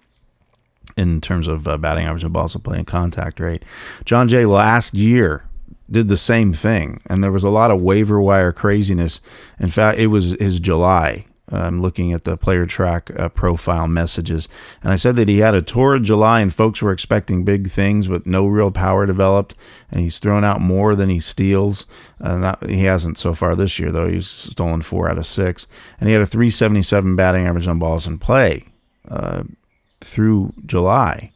in 0.96 1.20
terms 1.20 1.46
of 1.46 1.68
uh, 1.68 1.76
batting 1.76 2.06
average 2.06 2.24
and 2.24 2.32
balls 2.32 2.54
and 2.54 2.86
contact 2.86 3.40
rate. 3.40 3.62
Jon 4.04 4.28
Jay 4.28 4.46
last 4.46 4.94
year 4.94 5.44
did 5.90 6.08
the 6.08 6.16
same 6.16 6.54
thing, 6.54 7.00
and 7.06 7.22
there 7.22 7.32
was 7.32 7.44
a 7.44 7.50
lot 7.50 7.70
of 7.70 7.82
waiver 7.82 8.20
wire 8.20 8.52
craziness. 8.52 9.20
In 9.58 9.68
fact, 9.68 9.98
it 9.98 10.06
was 10.06 10.32
his 10.40 10.60
July 10.60 11.26
I'm 11.54 11.80
looking 11.80 12.12
at 12.12 12.24
the 12.24 12.36
player 12.36 12.66
track 12.66 13.10
uh, 13.18 13.28
profile 13.28 13.88
messages. 13.88 14.48
And 14.82 14.92
I 14.92 14.96
said 14.96 15.16
that 15.16 15.28
he 15.28 15.38
had 15.38 15.54
a 15.54 15.62
tour 15.62 15.94
of 15.94 16.02
July 16.02 16.40
and 16.40 16.52
folks 16.52 16.82
were 16.82 16.92
expecting 16.92 17.44
big 17.44 17.70
things 17.70 18.08
with 18.08 18.26
no 18.26 18.46
real 18.46 18.70
power 18.70 19.06
developed. 19.06 19.54
And 19.90 20.00
he's 20.00 20.18
thrown 20.18 20.44
out 20.44 20.60
more 20.60 20.94
than 20.94 21.08
he 21.08 21.20
steals. 21.20 21.86
Uh, 22.20 22.36
not, 22.36 22.66
he 22.66 22.84
hasn't 22.84 23.18
so 23.18 23.34
far 23.34 23.54
this 23.54 23.78
year, 23.78 23.92
though. 23.92 24.08
He's 24.08 24.26
stolen 24.26 24.82
four 24.82 25.08
out 25.08 25.18
of 25.18 25.26
six. 25.26 25.66
And 25.98 26.08
he 26.08 26.14
had 26.14 26.22
a 26.22 26.26
377 26.26 27.16
batting 27.16 27.46
average 27.46 27.68
on 27.68 27.78
balls 27.78 28.06
in 28.06 28.18
play 28.18 28.64
uh, 29.08 29.44
through 30.00 30.52
July. 30.66 31.32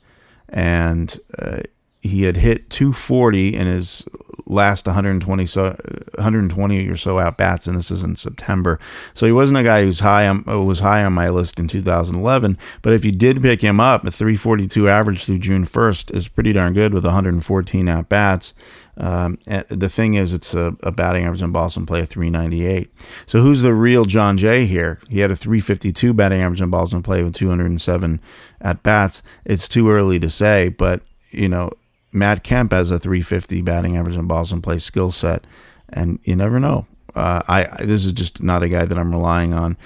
And 0.48 1.18
uh, 1.38 1.60
he 2.00 2.24
had 2.24 2.36
hit 2.36 2.70
240 2.70 3.56
in 3.56 3.66
his 3.66 4.06
last 4.46 4.86
120 4.86 5.44
so 5.44 5.76
120 6.14 6.88
or 6.88 6.96
so 6.96 7.18
at 7.18 7.36
bats, 7.36 7.66
and 7.66 7.76
this 7.76 7.90
is 7.90 8.02
in 8.02 8.16
September. 8.16 8.78
So 9.14 9.26
he 9.26 9.32
wasn't 9.32 9.58
a 9.58 9.62
guy 9.62 9.82
who's 9.84 10.00
high 10.00 10.26
on 10.26 10.44
was 10.66 10.80
high 10.80 11.04
on 11.04 11.12
my 11.12 11.28
list 11.28 11.58
in 11.58 11.68
2011. 11.68 12.58
But 12.82 12.92
if 12.92 13.04
you 13.04 13.12
did 13.12 13.42
pick 13.42 13.60
him 13.60 13.80
up, 13.80 14.06
a 14.06 14.10
342 14.10 14.88
average 14.88 15.24
through 15.24 15.38
June 15.38 15.64
1st 15.64 16.14
is 16.14 16.28
pretty 16.28 16.52
darn 16.52 16.72
good 16.72 16.94
with 16.94 17.04
114 17.04 17.88
at 17.88 18.08
bats. 18.08 18.54
Um, 18.96 19.38
the 19.46 19.88
thing 19.88 20.14
is, 20.14 20.32
it's 20.32 20.54
a, 20.54 20.76
a, 20.82 20.90
batting 20.90 21.24
average 21.24 21.42
in 21.42 21.52
Boston 21.52 21.86
play 21.86 22.00
of 22.00 22.08
398. 22.08 22.92
So 23.26 23.40
who's 23.42 23.62
the 23.62 23.72
real 23.72 24.04
Jon 24.04 24.36
Jay 24.36 24.66
here? 24.66 24.98
He 25.08 25.20
had 25.20 25.30
a 25.30 25.36
352 25.36 26.12
batting 26.12 26.40
average 26.40 26.60
in 26.60 26.68
Boston 26.68 27.00
play 27.02 27.22
with 27.22 27.34
207 27.34 28.20
at 28.60 28.82
bats. 28.82 29.22
It's 29.44 29.68
too 29.68 29.88
early 29.88 30.18
to 30.18 30.28
say, 30.28 30.68
but 30.70 31.02
you 31.30 31.48
know, 31.48 31.70
Matt 32.12 32.42
Kemp 32.42 32.72
has 32.72 32.90
a 32.90 32.98
350 32.98 33.60
batting 33.62 33.96
average 33.96 34.16
and 34.16 34.28
balls 34.28 34.52
in 34.52 34.62
play 34.62 34.78
skill 34.78 35.10
set, 35.10 35.44
and 35.88 36.18
you 36.24 36.36
never 36.36 36.58
know. 36.58 36.86
Uh, 37.14 37.42
I, 37.48 37.64
I, 37.64 37.84
this 37.84 38.04
is 38.04 38.12
just 38.12 38.42
not 38.42 38.62
a 38.62 38.68
guy 38.68 38.84
that 38.84 38.98
I'm 38.98 39.12
relying 39.12 39.52
on. 39.52 39.76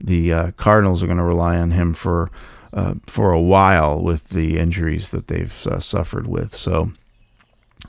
The 0.00 0.32
uh, 0.32 0.50
Cardinals 0.52 1.02
are 1.02 1.06
going 1.06 1.18
to 1.18 1.24
rely 1.24 1.56
on 1.56 1.70
him 1.70 1.94
for 1.94 2.30
uh, 2.72 2.94
for 3.06 3.32
a 3.32 3.40
while 3.40 4.02
with 4.02 4.30
the 4.30 4.58
injuries 4.58 5.10
that 5.10 5.28
they've 5.28 5.66
uh, 5.66 5.78
suffered 5.78 6.26
with. 6.26 6.54
So 6.54 6.92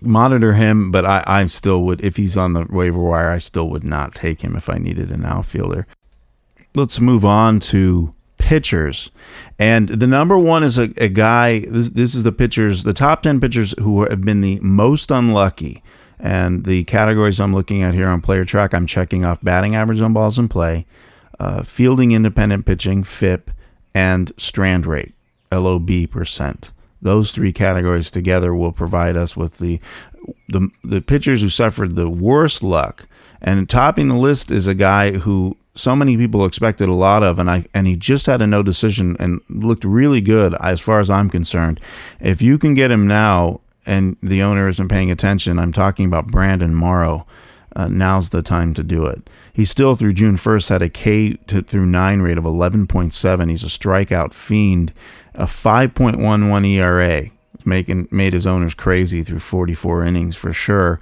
monitor 0.01 0.53
him, 0.53 0.91
but 0.91 1.05
I, 1.05 1.23
I 1.25 1.45
still 1.45 1.83
would, 1.83 2.03
if 2.03 2.17
he's 2.17 2.37
on 2.37 2.53
the 2.53 2.67
waiver 2.69 2.99
wire, 2.99 3.31
I 3.31 3.37
still 3.37 3.69
would 3.69 3.83
not 3.83 4.13
take 4.13 4.41
him 4.41 4.55
if 4.55 4.69
I 4.69 4.77
needed 4.77 5.09
an 5.11 5.25
outfielder. 5.25 5.87
Let's 6.75 6.99
move 6.99 7.23
on 7.23 7.59
to 7.61 8.12
pitchers. 8.43 9.09
And 9.57 9.87
the 9.87 10.05
number 10.05 10.37
one 10.37 10.63
is 10.63 10.77
a, 10.77 10.91
a 10.97 11.07
guy, 11.07 11.59
this, 11.59 11.89
this 11.89 12.13
is 12.13 12.23
the 12.23 12.33
pitchers, 12.33 12.83
the 12.83 12.91
top 12.91 13.21
10 13.21 13.39
pitchers 13.39 13.73
who 13.79 14.03
have 14.03 14.19
been 14.19 14.41
the 14.41 14.59
most 14.61 15.11
unlucky. 15.11 15.81
And 16.19 16.65
the 16.65 16.83
categories 16.83 17.39
I'm 17.39 17.55
looking 17.55 17.81
at 17.81 17.93
here 17.93 18.09
on 18.09 18.19
player 18.19 18.43
track, 18.43 18.73
I'm 18.73 18.85
checking 18.85 19.23
off 19.23 19.41
batting 19.41 19.75
average 19.75 20.01
on 20.01 20.11
balls 20.11 20.37
in 20.37 20.49
play, 20.49 20.85
uh, 21.39 21.63
fielding 21.63 22.11
independent 22.11 22.65
pitching, 22.65 23.05
FIP, 23.05 23.49
and 23.95 24.33
strand 24.35 24.85
rate, 24.85 25.13
LOB 25.49 25.89
percent. 26.11 26.73
Those 27.01 27.31
three 27.31 27.53
categories 27.53 28.11
together 28.11 28.53
will 28.53 28.73
provide 28.73 29.15
us 29.15 29.37
with 29.37 29.59
the 29.59 29.79
the, 30.47 30.69
the 30.83 31.01
pitchers 31.01 31.41
who 31.41 31.49
suffered 31.49 31.95
the 31.95 32.09
worst 32.09 32.63
luck. 32.63 33.07
And 33.41 33.69
topping 33.69 34.07
the 34.07 34.15
list 34.15 34.51
is 34.51 34.67
a 34.67 34.75
guy 34.75 35.11
who 35.11 35.57
so 35.75 35.95
many 35.95 36.17
people 36.17 36.45
expected 36.45 36.87
a 36.87 36.93
lot 36.93 37.23
of, 37.23 37.39
and 37.39 37.49
I 37.49 37.65
and 37.73 37.87
he 37.87 37.95
just 37.95 38.27
had 38.27 38.41
a 38.41 38.47
no 38.47 38.61
decision 38.61 39.15
and 39.19 39.41
looked 39.49 39.83
really 39.83 40.21
good 40.21 40.53
as 40.61 40.79
far 40.79 40.99
as 40.99 41.09
I'm 41.09 41.29
concerned. 41.29 41.79
If 42.19 42.41
you 42.41 42.59
can 42.59 42.73
get 42.73 42.91
him 42.91 43.07
now, 43.07 43.61
and 43.85 44.17
the 44.21 44.41
owner 44.41 44.67
isn't 44.67 44.89
paying 44.89 45.11
attention, 45.11 45.59
I'm 45.59 45.73
talking 45.73 46.05
about 46.05 46.27
Brandon 46.27 46.73
Morrow. 46.73 47.25
Uh, 47.75 47.87
now's 47.87 48.29
the 48.29 48.43
time 48.43 48.75
to 48.75 48.83
do 48.83 49.05
it. 49.05 49.27
He 49.51 49.65
still, 49.65 49.95
through 49.95 50.13
June 50.13 50.35
1st, 50.35 50.69
had 50.69 50.81
a 50.83 50.89
K 50.89 51.33
to, 51.47 51.61
through 51.63 51.87
9 51.87 52.21
rate 52.21 52.37
of 52.37 52.43
11.7. 52.43 53.49
He's 53.49 53.63
a 53.63 53.65
strikeout 53.65 54.31
fiend, 54.31 54.93
a 55.33 55.45
5.11 55.45 56.67
ERA, 56.67 57.31
making 57.65 58.07
made 58.11 58.33
his 58.33 58.45
owners 58.45 58.75
crazy 58.75 59.23
through 59.23 59.39
44 59.39 60.05
innings 60.05 60.35
for 60.35 60.53
sure. 60.53 60.99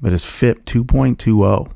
But 0.00 0.12
his 0.12 0.24
FIP 0.24 0.64
2.20. 0.64 1.72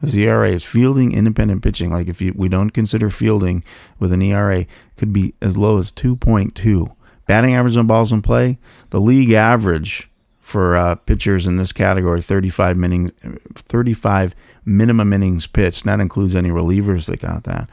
His 0.00 0.16
ERA 0.16 0.50
is 0.50 0.64
fielding 0.64 1.12
independent 1.12 1.62
pitching. 1.62 1.90
Like 1.90 2.08
if 2.08 2.20
you, 2.22 2.32
we 2.34 2.48
don't 2.48 2.70
consider 2.70 3.10
fielding 3.10 3.62
with 3.98 4.12
an 4.12 4.22
ERA, 4.22 4.66
could 4.96 5.12
be 5.12 5.34
as 5.42 5.58
low 5.58 5.78
as 5.78 5.92
2.2. 5.92 6.94
Batting 7.26 7.54
average 7.54 7.76
on 7.76 7.86
balls 7.86 8.12
in 8.12 8.22
play, 8.22 8.58
the 8.90 9.00
league 9.00 9.30
average 9.30 10.10
for 10.40 10.76
uh, 10.76 10.96
pitchers 10.96 11.46
in 11.46 11.58
this 11.58 11.72
category 11.72 12.20
35 12.20 12.82
innings 12.82 13.12
35 13.54 14.34
minimum 14.64 15.12
innings 15.12 15.46
pitched. 15.46 15.84
That 15.84 16.00
includes 16.00 16.34
any 16.34 16.48
relievers 16.48 17.06
that 17.06 17.20
got 17.20 17.44
that. 17.44 17.70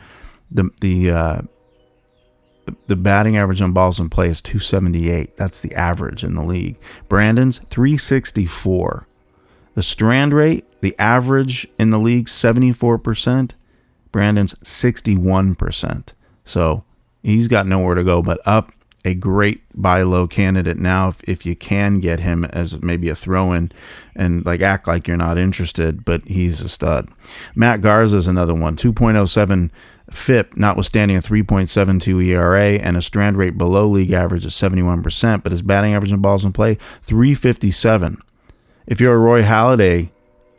The 0.52 0.70
the 0.82 1.10
uh, 1.10 1.42
the 2.86 2.96
batting 2.96 3.38
average 3.38 3.62
on 3.62 3.72
balls 3.72 4.00
in 4.00 4.10
play 4.10 4.28
is 4.28 4.42
278 4.42 5.38
that's 5.38 5.62
the 5.62 5.74
average 5.74 6.24
in 6.24 6.36
the 6.36 6.44
league. 6.44 6.78
Brandon's 7.08 7.60
364 7.60 9.08
the 9.78 9.84
strand 9.84 10.34
rate 10.34 10.68
the 10.82 10.98
average 10.98 11.68
in 11.78 11.92
the 11.92 12.00
league 12.00 12.26
74% 12.26 13.52
brandon's 14.12 14.56
61% 14.56 16.14
so 16.44 16.84
he's 17.22 17.48
got 17.48 17.68
nowhere 17.68 17.94
to 17.94 18.04
go 18.04 18.24
but 18.24 18.40
up 18.44 18.72
a 19.06 19.14
great 19.14 19.62
buy 19.74 20.02
low 20.02 20.28
candidate 20.28 20.78
now 20.78 21.10
if, 21.10 21.24
if 21.30 21.46
you 21.46 21.56
can 21.56 22.00
get 22.00 22.22
him 22.22 22.44
as 22.46 22.82
maybe 22.82 23.08
a 23.08 23.16
throw 23.16 23.54
in 23.54 23.72
and 24.16 24.46
like 24.46 24.62
act 24.62 24.88
like 24.88 25.08
you're 25.08 25.16
not 25.16 25.38
interested, 25.38 26.04
but 26.04 26.28
he's 26.28 26.60
a 26.62 26.68
stud. 26.68 27.08
Matt 27.56 27.80
Garza 27.82 28.18
is 28.18 28.28
another 28.28 28.54
one, 28.54 28.76
2.07 28.76 29.70
FIP, 30.10 30.58
notwithstanding 30.58 31.16
a 31.16 31.22
3.72 31.22 32.26
ERA 32.26 32.80
and 32.80 32.98
a 32.98 33.02
strand 33.02 33.38
rate 33.38 33.58
below 33.58 33.88
league 33.88 34.12
average 34.12 34.46
of 34.46 34.52
71%, 34.52 35.44
but 35.44 35.52
his 35.52 35.62
batting 35.62 35.94
average 35.94 36.12
in 36.12 36.22
balls 36.22 36.44
in 36.44 36.52
play, 36.52 36.76
357. 36.76 38.18
If 38.88 39.02
you're 39.02 39.16
a 39.16 39.20
Roy 39.20 39.44
Halladay 39.44 40.12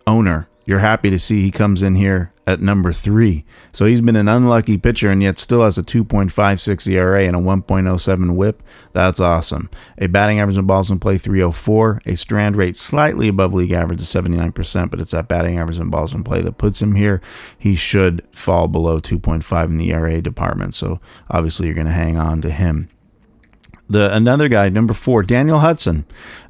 owner, 0.07 0.49
you're 0.67 0.81
happy 0.81 1.09
to 1.09 1.19
see 1.19 1.41
he 1.41 1.51
comes 1.51 1.83
in 1.83 1.95
here 1.95 2.31
at 2.47 2.61
number 2.61 2.93
three. 2.93 3.47
So 3.73 3.87
he's 3.87 4.03
been 4.03 4.17
an 4.17 4.29
unlucky 4.29 4.77
pitcher 4.77 5.11
and 5.11 5.23
yet 5.23 5.39
still 5.39 5.63
has 5.63 5.79
a 5.79 5.83
2.56 5.83 6.93
ERA 6.93 7.25
and 7.25 7.35
a 7.35 7.39
1.07 7.39 8.37
whip. 8.37 8.63
That's 8.93 9.19
awesome. 9.19 9.71
A 9.97 10.09
batting 10.09 10.41
average 10.41 10.59
in 10.59 10.67
balls 10.67 10.91
in 10.91 10.99
play 10.99 11.17
304, 11.17 12.03
a 12.05 12.17
strand 12.17 12.57
rate 12.57 12.77
slightly 12.77 13.29
above 13.29 13.55
league 13.55 13.73
average 13.73 14.03
of 14.03 14.07
79%, 14.07 14.91
but 14.91 15.01
it's 15.01 15.13
that 15.13 15.27
batting 15.27 15.57
average 15.57 15.79
in 15.79 15.89
balls 15.89 16.13
in 16.13 16.23
play 16.23 16.43
that 16.43 16.59
puts 16.59 16.83
him 16.83 16.97
here. 16.97 17.23
He 17.59 17.77
should 17.77 18.23
fall 18.37 18.69
below 18.69 18.99
2.5 18.99 19.65
in 19.69 19.79
the 19.79 19.91
ERA 19.91 20.21
department. 20.21 20.75
So 20.75 21.01
obviously 21.31 21.65
you're 21.65 21.75
going 21.75 21.87
to 21.87 21.93
hang 21.95 22.19
on 22.19 22.43
to 22.43 22.51
him 22.51 22.91
the 23.89 24.15
another 24.15 24.49
guy, 24.49 24.69
number 24.69 24.93
four, 24.93 25.23
Daniel 25.23 25.61
Hudson, 25.61 26.05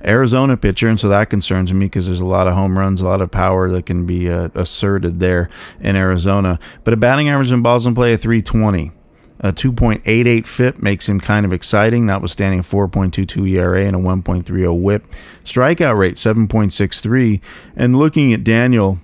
Arizona 0.05 0.57
pitcher, 0.57 0.89
and 0.89 0.99
so 0.99 1.09
that 1.09 1.31
concerns 1.31 1.73
me 1.73 1.87
because 1.87 2.07
there's 2.07 2.21
a 2.21 2.27
lot 2.27 2.49
of 2.49 2.55
home 2.55 2.79
runs, 2.79 3.01
a 3.01 3.05
lot 3.05 3.21
of 3.21 3.31
power 3.31 3.69
that 3.71 3.87
can 3.87 4.07
be 4.07 4.29
uh, 4.29 4.49
asserted 4.55 5.21
there 5.21 5.49
in 5.81 5.97
Arizona. 5.97 6.59
But 6.85 6.95
a 6.95 6.97
batting 6.97 7.29
average 7.29 7.53
in 7.53 7.63
balls 7.63 7.87
in 7.87 7.95
play 7.95 8.13
of 8.13 8.21
320. 8.21 8.93
A 9.41 9.53
2.88 9.53 10.47
FIP 10.47 10.83
makes 10.83 11.09
him 11.09 11.21
kind 11.21 11.47
of 11.47 11.53
exciting, 11.53 12.05
notwithstanding 12.05 12.59
a 12.59 12.63
4.22 12.65 13.49
ERA 13.51 13.85
and 13.85 13.95
a 13.95 13.99
1.30 14.01 14.81
WHIP. 14.81 15.07
Strikeout 15.45 15.97
rate 15.97 16.17
7.63. 16.17 17.41
And 17.77 17.95
looking 17.95 18.33
at 18.33 18.43
Daniel, 18.43 18.99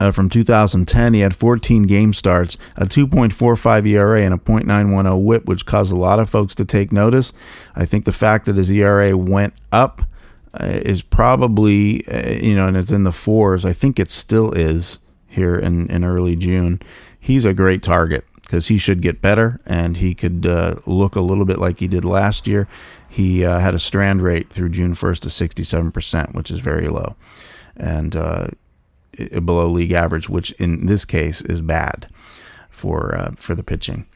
uh, 0.00 0.10
from 0.10 0.28
2010. 0.28 1.14
He 1.14 1.20
had 1.20 1.34
14 1.34 1.84
game 1.84 2.12
starts, 2.12 2.56
a 2.76 2.84
2.45 2.84 3.86
ERA, 3.86 4.22
and 4.22 4.34
a 4.34 4.38
.910 4.38 5.22
WHIP, 5.22 5.46
which 5.46 5.66
caused 5.66 5.92
a 5.92 5.96
lot 5.96 6.18
of 6.18 6.30
folks 6.30 6.54
to 6.56 6.64
take 6.64 6.92
notice. 6.92 7.32
I 7.74 7.84
think 7.84 8.04
the 8.04 8.12
fact 8.12 8.46
that 8.46 8.56
his 8.56 8.70
ERA 8.70 9.16
went 9.16 9.54
up 9.72 10.02
uh, 10.54 10.64
is 10.66 11.02
probably, 11.02 12.06
uh, 12.08 12.30
you 12.30 12.56
know, 12.56 12.68
and 12.68 12.76
it's 12.76 12.90
in 12.90 13.04
the 13.04 13.12
fours. 13.12 13.64
I 13.64 13.72
think 13.72 13.98
it 13.98 14.10
still 14.10 14.52
is 14.52 14.98
here 15.26 15.58
in, 15.58 15.90
in 15.90 16.04
early 16.04 16.36
June. 16.36 16.80
He's 17.18 17.44
a 17.44 17.54
great 17.54 17.82
target 17.82 18.24
because 18.42 18.68
he 18.68 18.78
should 18.78 19.02
get 19.02 19.20
better 19.20 19.60
and 19.66 19.98
he 19.98 20.14
could 20.14 20.46
uh, 20.46 20.76
look 20.86 21.16
a 21.16 21.20
little 21.20 21.44
bit 21.44 21.58
like 21.58 21.80
he 21.80 21.86
did 21.86 22.04
last 22.04 22.46
year. 22.46 22.66
He 23.08 23.44
uh, 23.44 23.58
had 23.58 23.74
a 23.74 23.78
strand 23.78 24.22
rate 24.22 24.48
through 24.48 24.70
June 24.70 24.94
1st 24.94 25.20
to 25.20 25.28
67%, 25.28 26.34
which 26.34 26.50
is 26.50 26.60
very 26.60 26.88
low. 26.88 27.14
And 27.76 28.16
uh, 28.16 28.48
below 29.44 29.68
league 29.68 29.92
average, 29.92 30.28
which 30.28 30.52
in 30.52 30.86
this 30.86 31.04
case 31.04 31.40
is 31.42 31.60
bad 31.60 32.06
for 32.70 33.14
uh, 33.16 33.32
for 33.36 33.54
the 33.54 33.62
pitching. 33.62 34.06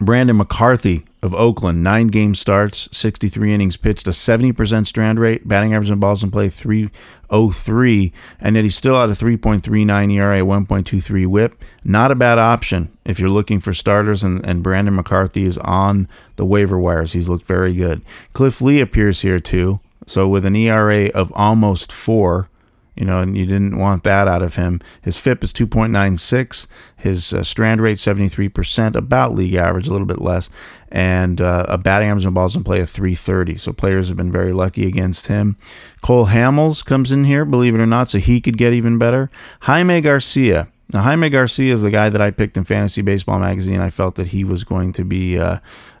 Brandon 0.00 0.38
McCarthy 0.38 1.04
of 1.22 1.34
Oakland, 1.34 1.82
nine 1.82 2.06
game 2.06 2.34
starts, 2.34 2.88
63 2.96 3.52
innings 3.52 3.76
pitched, 3.76 4.06
a 4.06 4.12
70% 4.12 4.86
strand 4.86 5.20
rate, 5.20 5.46
batting 5.46 5.74
average 5.74 5.90
on 5.90 6.00
balls 6.00 6.22
in 6.22 6.30
play 6.30 6.48
303, 6.48 8.12
and 8.40 8.56
yet 8.56 8.64
he's 8.64 8.76
still 8.76 8.98
had 8.98 9.10
a 9.10 9.12
3.39 9.12 10.12
ERA, 10.14 10.38
1.23 10.40 11.26
whip. 11.26 11.62
Not 11.84 12.10
a 12.10 12.14
bad 12.14 12.38
option 12.38 12.96
if 13.04 13.20
you're 13.20 13.28
looking 13.28 13.60
for 13.60 13.74
starters, 13.74 14.24
and, 14.24 14.44
and 14.46 14.62
Brandon 14.62 14.94
McCarthy 14.94 15.44
is 15.44 15.58
on 15.58 16.08
the 16.36 16.46
waiver 16.46 16.78
wires. 16.78 17.12
He's 17.12 17.28
looked 17.28 17.46
very 17.46 17.74
good. 17.74 18.00
Cliff 18.32 18.62
Lee 18.62 18.80
appears 18.80 19.20
here 19.20 19.38
too. 19.38 19.80
So 20.06 20.26
with 20.26 20.46
an 20.46 20.56
ERA 20.56 21.08
of 21.10 21.30
almost 21.34 21.92
four, 21.92 22.48
you 22.96 23.04
know, 23.04 23.20
and 23.20 23.36
you 23.36 23.46
didn't 23.46 23.78
want 23.78 24.02
that 24.04 24.28
out 24.28 24.42
of 24.42 24.56
him. 24.56 24.80
His 25.02 25.18
FIP 25.18 25.44
is 25.44 25.52
2.96, 25.52 26.66
his 26.96 27.32
uh, 27.32 27.42
strand 27.42 27.80
rate 27.80 27.96
73%, 27.96 28.94
about 28.94 29.34
league 29.34 29.54
average, 29.54 29.86
a 29.86 29.92
little 29.92 30.06
bit 30.06 30.20
less, 30.20 30.50
and 30.90 31.40
uh, 31.40 31.66
a 31.68 31.78
batting 31.78 32.08
average 32.08 32.26
on 32.26 32.34
balls 32.34 32.56
in 32.56 32.64
play 32.64 32.80
of 32.80 32.90
330. 32.90 33.56
So 33.56 33.72
players 33.72 34.08
have 34.08 34.16
been 34.16 34.32
very 34.32 34.52
lucky 34.52 34.86
against 34.86 35.28
him. 35.28 35.56
Cole 36.02 36.26
Hamels 36.26 36.84
comes 36.84 37.12
in 37.12 37.24
here, 37.24 37.44
believe 37.44 37.74
it 37.74 37.80
or 37.80 37.86
not, 37.86 38.08
so 38.08 38.18
he 38.18 38.40
could 38.40 38.58
get 38.58 38.72
even 38.72 38.98
better. 38.98 39.30
Jaime 39.62 40.00
Garcia. 40.00 40.68
Now, 40.92 41.02
Jaime 41.02 41.30
Garcia 41.30 41.72
is 41.72 41.82
the 41.82 41.90
guy 41.90 42.08
that 42.08 42.20
I 42.20 42.32
picked 42.32 42.56
in 42.56 42.64
Fantasy 42.64 43.00
Baseball 43.00 43.38
Magazine. 43.38 43.80
I 43.80 43.90
felt 43.90 44.16
that 44.16 44.28
he 44.28 44.42
was 44.42 44.64
going 44.64 44.92
to 44.94 45.04
be 45.04 45.38
uh, 45.38 45.58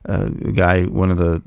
uh, 0.08 0.30
a 0.44 0.52
guy, 0.52 0.84
one 0.84 1.12
of 1.12 1.18
the 1.18 1.42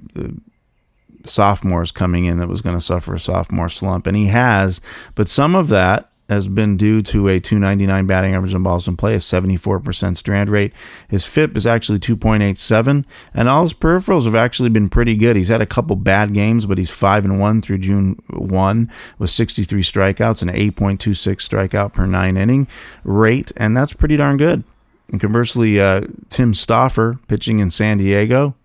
sophomores 1.23 1.91
coming 1.91 2.25
in 2.25 2.37
that 2.39 2.49
was 2.49 2.61
going 2.61 2.75
to 2.75 2.81
suffer 2.81 3.15
a 3.15 3.19
sophomore 3.19 3.69
slump, 3.69 4.07
and 4.07 4.15
he 4.15 4.27
has. 4.27 4.81
But 5.15 5.29
some 5.29 5.55
of 5.55 5.69
that 5.69 6.09
has 6.29 6.47
been 6.47 6.77
due 6.77 7.01
to 7.01 7.27
a 7.27 7.39
299 7.39 8.07
batting 8.07 8.33
average 8.33 8.53
on 8.53 8.63
balls 8.63 8.87
in 8.87 8.95
play, 8.95 9.13
a 9.13 9.17
74% 9.17 10.17
strand 10.17 10.49
rate. 10.49 10.73
His 11.09 11.25
FIP 11.25 11.57
is 11.57 11.67
actually 11.67 11.99
2.87, 11.99 13.05
and 13.33 13.49
all 13.49 13.63
his 13.63 13.73
peripherals 13.73 14.25
have 14.25 14.35
actually 14.35 14.69
been 14.69 14.89
pretty 14.89 15.15
good. 15.15 15.35
He's 15.35 15.49
had 15.49 15.61
a 15.61 15.65
couple 15.65 15.95
bad 15.95 16.33
games, 16.33 16.65
but 16.65 16.77
he's 16.77 16.89
5 16.89 17.25
and 17.25 17.39
1 17.39 17.61
through 17.61 17.79
June 17.79 18.21
1 18.29 18.91
with 19.19 19.29
63 19.29 19.81
strikeouts 19.81 20.41
and 20.41 20.51
8.26 20.51 21.35
strikeout 21.35 21.93
per 21.93 22.05
nine 22.05 22.37
inning 22.37 22.67
rate, 23.03 23.51
and 23.57 23.75
that's 23.75 23.93
pretty 23.93 24.17
darn 24.17 24.37
good. 24.37 24.63
And 25.11 25.19
conversely, 25.19 25.79
uh, 25.79 26.01
Tim 26.29 26.53
Stauffer 26.53 27.19
pitching 27.27 27.59
in 27.59 27.69
San 27.69 27.97
Diego, 27.97 28.55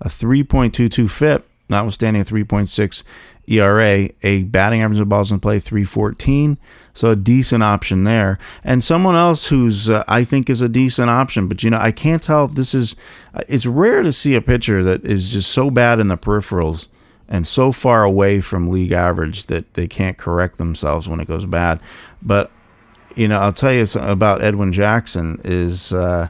a 0.00 0.08
3.22 0.08 1.10
FIP, 1.10 1.47
notwithstanding 1.68 2.22
a 2.22 2.24
3.6 2.24 3.02
ERA, 3.46 4.10
a 4.22 4.42
batting 4.44 4.82
average 4.82 5.00
of 5.00 5.08
balls 5.08 5.32
in 5.32 5.40
play 5.40 5.58
314. 5.58 6.58
So 6.92 7.10
a 7.10 7.16
decent 7.16 7.62
option 7.62 8.04
there. 8.04 8.38
And 8.62 8.84
someone 8.84 9.14
else 9.14 9.46
who's 9.48 9.88
uh, 9.88 10.04
I 10.06 10.24
think 10.24 10.50
is 10.50 10.60
a 10.60 10.68
decent 10.68 11.08
option, 11.08 11.48
but 11.48 11.62
you 11.62 11.70
know, 11.70 11.78
I 11.78 11.92
can't 11.92 12.22
tell 12.22 12.44
if 12.46 12.52
this 12.52 12.74
is 12.74 12.96
uh, 13.34 13.42
it's 13.48 13.66
rare 13.66 14.02
to 14.02 14.12
see 14.12 14.34
a 14.34 14.42
pitcher 14.42 14.82
that 14.82 15.04
is 15.04 15.32
just 15.32 15.50
so 15.50 15.70
bad 15.70 16.00
in 16.00 16.08
the 16.08 16.18
peripherals 16.18 16.88
and 17.28 17.46
so 17.46 17.72
far 17.72 18.04
away 18.04 18.40
from 18.40 18.68
league 18.68 18.92
average 18.92 19.46
that 19.46 19.74
they 19.74 19.86
can't 19.86 20.16
correct 20.16 20.58
themselves 20.58 21.08
when 21.08 21.20
it 21.20 21.28
goes 21.28 21.46
bad. 21.46 21.80
But 22.22 22.50
you 23.14 23.28
know, 23.28 23.38
I'll 23.38 23.52
tell 23.52 23.72
you 23.72 23.84
about 23.96 24.42
Edwin 24.42 24.72
Jackson 24.72 25.40
is 25.44 25.92
uh, 25.92 26.28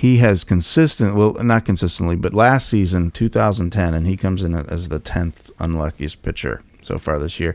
he 0.00 0.16
has 0.16 0.44
consistent, 0.44 1.14
well, 1.14 1.34
not 1.34 1.66
consistently, 1.66 2.16
but 2.16 2.32
last 2.32 2.70
season, 2.70 3.10
2010, 3.10 3.92
and 3.92 4.06
he 4.06 4.16
comes 4.16 4.42
in 4.42 4.54
as 4.54 4.88
the 4.88 4.98
10th 4.98 5.50
unluckiest 5.58 6.22
pitcher 6.22 6.62
so 6.80 6.96
far 6.96 7.18
this 7.18 7.38
year. 7.38 7.54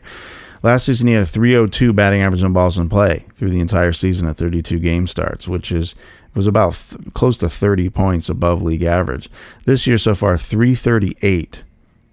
Last 0.62 0.86
season, 0.86 1.08
he 1.08 1.14
had 1.14 1.24
a 1.24 1.26
302 1.26 1.92
batting 1.92 2.20
average 2.20 2.44
on 2.44 2.52
balls 2.52 2.78
in 2.78 2.88
play 2.88 3.24
through 3.34 3.50
the 3.50 3.58
entire 3.58 3.90
season 3.90 4.28
at 4.28 4.36
32 4.36 4.78
game 4.78 5.08
starts, 5.08 5.48
which 5.48 5.72
is 5.72 5.96
was 6.36 6.46
about 6.46 6.74
th- 6.74 7.12
close 7.14 7.36
to 7.38 7.48
30 7.48 7.90
points 7.90 8.28
above 8.28 8.62
league 8.62 8.84
average. 8.84 9.28
This 9.64 9.88
year 9.88 9.98
so 9.98 10.14
far, 10.14 10.36
338. 10.36 11.64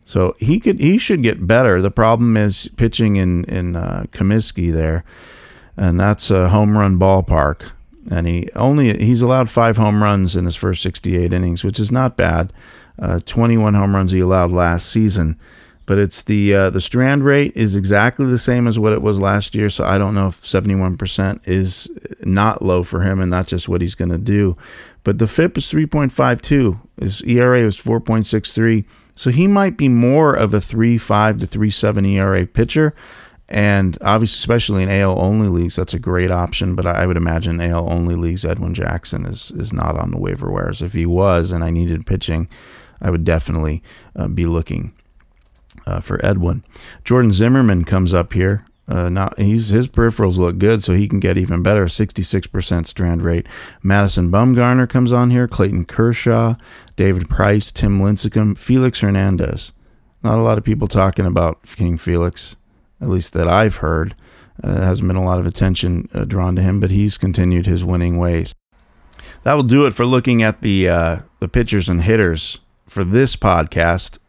So 0.04 0.34
he 0.40 0.60
could 0.60 0.80
he 0.80 0.98
should 0.98 1.22
get 1.22 1.46
better. 1.46 1.80
The 1.80 1.92
problem 1.92 2.38
is 2.38 2.70
pitching 2.76 3.18
in 3.18 3.44
in 3.44 3.76
uh, 3.76 4.06
Comiskey 4.10 4.74
there, 4.74 5.04
and 5.78 6.00
that's 6.00 6.32
a 6.32 6.50
home 6.50 6.76
run 6.76 6.98
ballpark 6.98 7.70
and 8.12 8.28
he 8.28 8.50
only 8.56 8.98
he's 9.04 9.22
allowed 9.22 9.50
five 9.50 9.78
home 9.78 10.04
runs 10.04 10.36
in 10.36 10.46
his 10.46 10.56
first 10.56 10.82
68 10.82 11.32
innings, 11.32 11.64
which 11.64 11.80
is 11.80 11.92
not 11.92 12.18
bad. 12.18 12.52
Uh, 13.00 13.20
21 13.26 13.74
home 13.74 13.96
runs 13.96 14.12
he 14.12 14.20
allowed 14.20 14.52
last 14.52 14.88
season, 14.88 15.40
but 15.86 15.98
it's 15.98 16.22
the 16.22 16.54
uh, 16.54 16.70
the 16.70 16.82
strand 16.82 17.24
rate 17.24 17.52
is 17.56 17.76
exactly 17.76 18.26
the 18.26 18.38
same 18.38 18.68
as 18.68 18.78
what 18.78 18.94
it 18.94 19.02
was 19.02 19.22
last 19.22 19.56
year. 19.56 19.70
So 19.70 19.84
I 19.84 19.98
don't 19.98 20.14
know 20.14 20.28
if 20.28 20.42
71% 20.42 21.48
is 21.48 21.90
not 22.22 22.62
low 22.62 22.84
for 22.84 23.02
him 23.02 23.20
and 23.20 23.32
not 23.32 23.48
just 23.48 23.68
what 23.68 23.82
he's 23.82 23.96
going 23.96 24.12
to 24.12 24.18
do. 24.18 24.58
But 25.04 25.20
the 25.20 25.28
FIP 25.28 25.58
is 25.58 25.66
3.52. 25.66 26.80
His 27.00 27.24
ERA 27.24 27.60
is 27.60 27.78
4.63. 27.78 28.86
So 29.16 29.30
he 29.30 29.48
might 29.48 29.78
be 29.78 29.90
more 29.90 30.34
of 30.34 30.54
a 30.54 30.58
3.5 30.58 31.42
to 31.42 31.46
3.7 31.46 32.08
ERA 32.08 32.48
pitcher. 32.48 32.96
And 33.50 33.98
obviously, 34.02 34.38
especially 34.38 34.84
in 34.84 34.90
AL 34.90 35.20
only 35.20 35.48
leagues, 35.48 35.76
that's 35.76 35.94
a 35.94 36.00
great 36.00 36.32
option. 36.32 36.76
But 36.76 36.86
I 36.86 37.06
would 37.06 37.18
imagine 37.18 37.60
AL 37.60 37.92
only 37.92 38.16
leagues, 38.16 38.46
Edwin 38.46 38.74
Jackson 38.74 39.26
is 39.26 39.52
is 39.52 39.74
not 39.74 39.98
on 39.98 40.12
the 40.12 40.20
waiver 40.20 40.52
wires. 40.52 40.82
If 40.82 40.94
he 40.94 41.06
was, 41.06 41.52
and 41.52 41.64
I 41.64 41.70
needed 41.70 42.06
pitching, 42.06 42.48
I 43.02 43.10
would 43.10 43.24
definitely 43.24 43.84
uh, 44.16 44.30
be 44.30 44.46
looking 44.46 44.94
uh, 45.86 46.00
for 46.00 46.24
Edwin. 46.26 46.64
Jordan 47.04 47.32
Zimmermann 47.32 47.84
comes 47.84 48.14
up 48.14 48.34
here. 48.34 48.66
Uh, 48.88 49.08
now 49.10 49.32
he's 49.38 49.70
his 49.70 49.88
peripherals 49.88 50.38
look 50.38 50.58
good, 50.58 50.82
so 50.82 50.94
he 50.94 51.08
can 51.08 51.20
get 51.20 51.38
even 51.38 51.64
better. 51.64 51.88
Sixty-six 51.88 52.48
percent 52.48 52.88
strand 52.88 53.22
rate. 53.22 53.48
Madison 53.82 54.32
Bumgarner 54.32 54.90
comes 54.90 55.12
on 55.12 55.32
here. 55.32 55.48
Clayton 55.48 55.86
Kershaw, 55.86 56.56
David 56.96 57.30
Price, 57.30 57.72
Tim 57.72 58.00
Lincecum, 58.00 58.58
Felix 58.58 59.02
Hernandez. 59.02 59.74
Not 60.22 60.40
a 60.40 60.42
lot 60.42 60.58
of 60.58 60.64
people 60.64 60.88
talking 60.88 61.26
about 61.26 61.64
King 61.64 61.98
Felix 61.98 62.56
at 63.04 63.10
least 63.10 63.34
that 63.34 63.48
I've 63.48 63.78
heard. 63.78 64.16
Uh, 64.64 64.82
hasn't 64.82 65.08
been 65.08 65.18
a 65.18 65.24
lot 65.24 65.40
of 65.40 65.46
attention 65.46 66.08
uh, 66.14 66.26
drawn 66.26 66.56
to 66.56 66.62
him, 66.62 66.80
but 66.80 66.92
he's 66.92 67.18
continued 67.18 67.66
his 67.66 67.84
winning 67.84 68.18
ways. 68.18 68.56
That 69.44 69.56
will 69.56 69.64
do 69.64 69.86
it 69.86 69.94
for 69.94 70.06
looking 70.06 70.42
at 70.42 70.62
the 70.62 70.88
uh, 70.88 71.18
the 71.40 71.50
pitchers 71.50 71.90
and 71.90 72.04
hitters 72.04 72.60
for 72.88 73.04
this 73.04 73.36
podcast. 73.36 74.20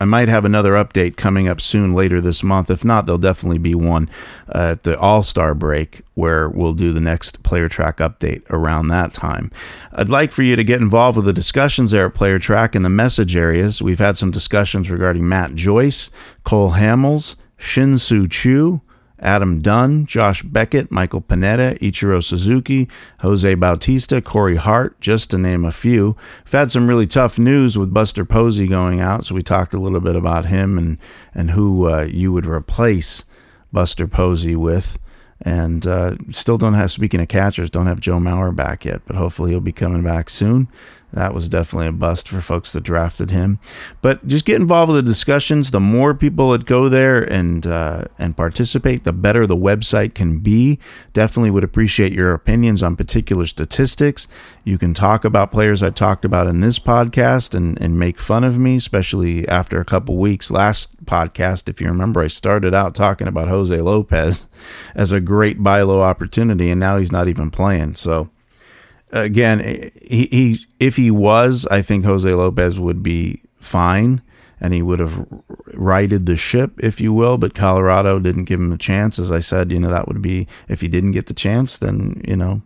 I 0.00 0.04
might 0.04 0.26
have 0.26 0.44
another 0.44 0.72
update 0.72 1.16
coming 1.16 1.46
up 1.46 1.60
soon 1.60 1.94
later 1.94 2.20
this 2.20 2.42
month. 2.42 2.70
If 2.70 2.84
not, 2.84 3.06
there'll 3.06 3.18
definitely 3.18 3.58
be 3.58 3.76
one 3.76 4.08
uh, 4.48 4.72
at 4.72 4.82
the 4.82 4.98
All 4.98 5.22
Star 5.22 5.54
break 5.54 6.02
where 6.14 6.48
we'll 6.48 6.72
do 6.72 6.92
the 6.92 7.00
next 7.00 7.42
Player 7.44 7.68
Track 7.68 7.98
update 7.98 8.42
around 8.50 8.88
that 8.88 9.12
time. 9.12 9.52
I'd 9.92 10.08
like 10.08 10.32
for 10.32 10.42
you 10.42 10.56
to 10.56 10.64
get 10.64 10.80
involved 10.80 11.16
with 11.16 11.26
the 11.26 11.32
discussions 11.32 11.92
there 11.92 12.06
at 12.06 12.14
Player 12.14 12.40
Track 12.40 12.74
in 12.74 12.82
the 12.82 12.88
message 12.88 13.36
areas. 13.36 13.80
We've 13.80 14.00
had 14.00 14.16
some 14.16 14.32
discussions 14.32 14.90
regarding 14.90 15.28
Matt 15.28 15.54
Joyce, 15.54 16.10
Cole 16.42 16.72
Hamels, 16.72 17.36
Shin-Soo 17.62 18.26
Choo, 18.26 18.82
Adam 19.20 19.60
Dunn, 19.62 20.04
Josh 20.04 20.42
Beckett, 20.42 20.90
Michael 20.90 21.20
Pineda, 21.20 21.76
Ichiro 21.76 22.22
Suzuki, 22.22 22.88
Jose 23.20 23.54
Bautista, 23.54 24.20
Corey 24.20 24.56
Hart, 24.56 25.00
just 25.00 25.30
to 25.30 25.38
name 25.38 25.64
a 25.64 25.70
few. 25.70 26.16
We've 26.44 26.52
had 26.52 26.72
some 26.72 26.88
really 26.88 27.06
tough 27.06 27.38
news 27.38 27.78
with 27.78 27.94
Buster 27.94 28.24
Posey 28.24 28.66
going 28.66 29.00
out, 29.00 29.24
so 29.24 29.36
we 29.36 29.42
talked 29.42 29.74
a 29.74 29.80
little 29.80 30.00
bit 30.00 30.16
about 30.16 30.46
him 30.46 30.76
and, 30.76 30.98
and 31.32 31.52
who 31.52 31.88
uh, 31.88 32.02
you 32.02 32.32
would 32.32 32.46
replace 32.46 33.24
Buster 33.72 34.08
Posey 34.08 34.56
with. 34.56 34.98
And 35.40 35.86
uh, 35.86 36.16
still 36.30 36.58
don't 36.58 36.74
have, 36.74 36.90
speaking 36.90 37.20
of 37.20 37.28
catchers, 37.28 37.70
don't 37.70 37.86
have 37.86 38.00
Joe 38.00 38.18
Mauer 38.18 38.54
back 38.54 38.84
yet, 38.84 39.02
but 39.06 39.14
hopefully 39.14 39.52
he'll 39.52 39.60
be 39.60 39.72
coming 39.72 40.02
back 40.02 40.30
soon. 40.30 40.66
That 41.12 41.34
was 41.34 41.48
definitely 41.48 41.88
a 41.88 41.92
bust 41.92 42.26
for 42.26 42.40
folks 42.40 42.72
that 42.72 42.84
drafted 42.84 43.30
him. 43.30 43.58
But 44.00 44.26
just 44.26 44.46
get 44.46 44.60
involved 44.60 44.92
with 44.92 45.04
the 45.04 45.10
discussions. 45.10 45.70
The 45.70 45.80
more 45.80 46.14
people 46.14 46.50
that 46.52 46.64
go 46.64 46.88
there 46.88 47.22
and 47.22 47.66
uh, 47.66 48.04
and 48.18 48.36
participate, 48.36 49.04
the 49.04 49.12
better 49.12 49.46
the 49.46 49.56
website 49.56 50.14
can 50.14 50.38
be. 50.38 50.78
Definitely 51.12 51.50
would 51.50 51.64
appreciate 51.64 52.12
your 52.12 52.32
opinions 52.32 52.82
on 52.82 52.96
particular 52.96 53.44
statistics. 53.44 54.26
You 54.64 54.78
can 54.78 54.94
talk 54.94 55.24
about 55.24 55.52
players 55.52 55.82
I 55.82 55.90
talked 55.90 56.24
about 56.24 56.46
in 56.46 56.60
this 56.60 56.78
podcast 56.78 57.54
and, 57.54 57.80
and 57.80 57.98
make 57.98 58.18
fun 58.18 58.42
of 58.42 58.58
me, 58.58 58.76
especially 58.76 59.46
after 59.48 59.80
a 59.80 59.84
couple 59.84 60.16
weeks. 60.16 60.50
Last 60.50 61.04
podcast, 61.04 61.68
if 61.68 61.80
you 61.80 61.88
remember, 61.88 62.22
I 62.22 62.28
started 62.28 62.72
out 62.72 62.94
talking 62.94 63.28
about 63.28 63.48
Jose 63.48 63.78
Lopez 63.80 64.46
as 64.94 65.12
a 65.12 65.20
great 65.20 65.62
buy 65.62 65.82
low 65.82 66.00
opportunity, 66.00 66.70
and 66.70 66.80
now 66.80 66.96
he's 66.96 67.12
not 67.12 67.28
even 67.28 67.50
playing. 67.50 67.94
So 67.94 68.30
again, 69.12 69.60
he, 69.60 70.28
he 70.30 70.66
if 70.80 70.96
he 70.96 71.10
was, 71.10 71.66
I 71.70 71.82
think 71.82 72.04
Jose 72.04 72.32
Lopez 72.32 72.80
would 72.80 73.02
be 73.02 73.42
fine 73.56 74.22
and 74.60 74.72
he 74.72 74.80
would 74.80 75.00
have 75.00 75.26
righted 75.74 76.26
the 76.26 76.36
ship, 76.36 76.72
if 76.78 77.00
you 77.00 77.12
will. 77.12 77.36
But 77.36 77.54
Colorado 77.54 78.18
didn't 78.18 78.44
give 78.44 78.60
him 78.60 78.72
a 78.72 78.78
chance. 78.78 79.18
As 79.18 79.32
I 79.32 79.40
said, 79.40 79.72
you 79.72 79.80
know, 79.80 79.90
that 79.90 80.08
would 80.08 80.22
be 80.22 80.46
if 80.68 80.80
he 80.80 80.88
didn't 80.88 81.12
get 81.12 81.26
the 81.26 81.34
chance, 81.34 81.78
then, 81.78 82.22
you 82.26 82.36
know, 82.36 82.62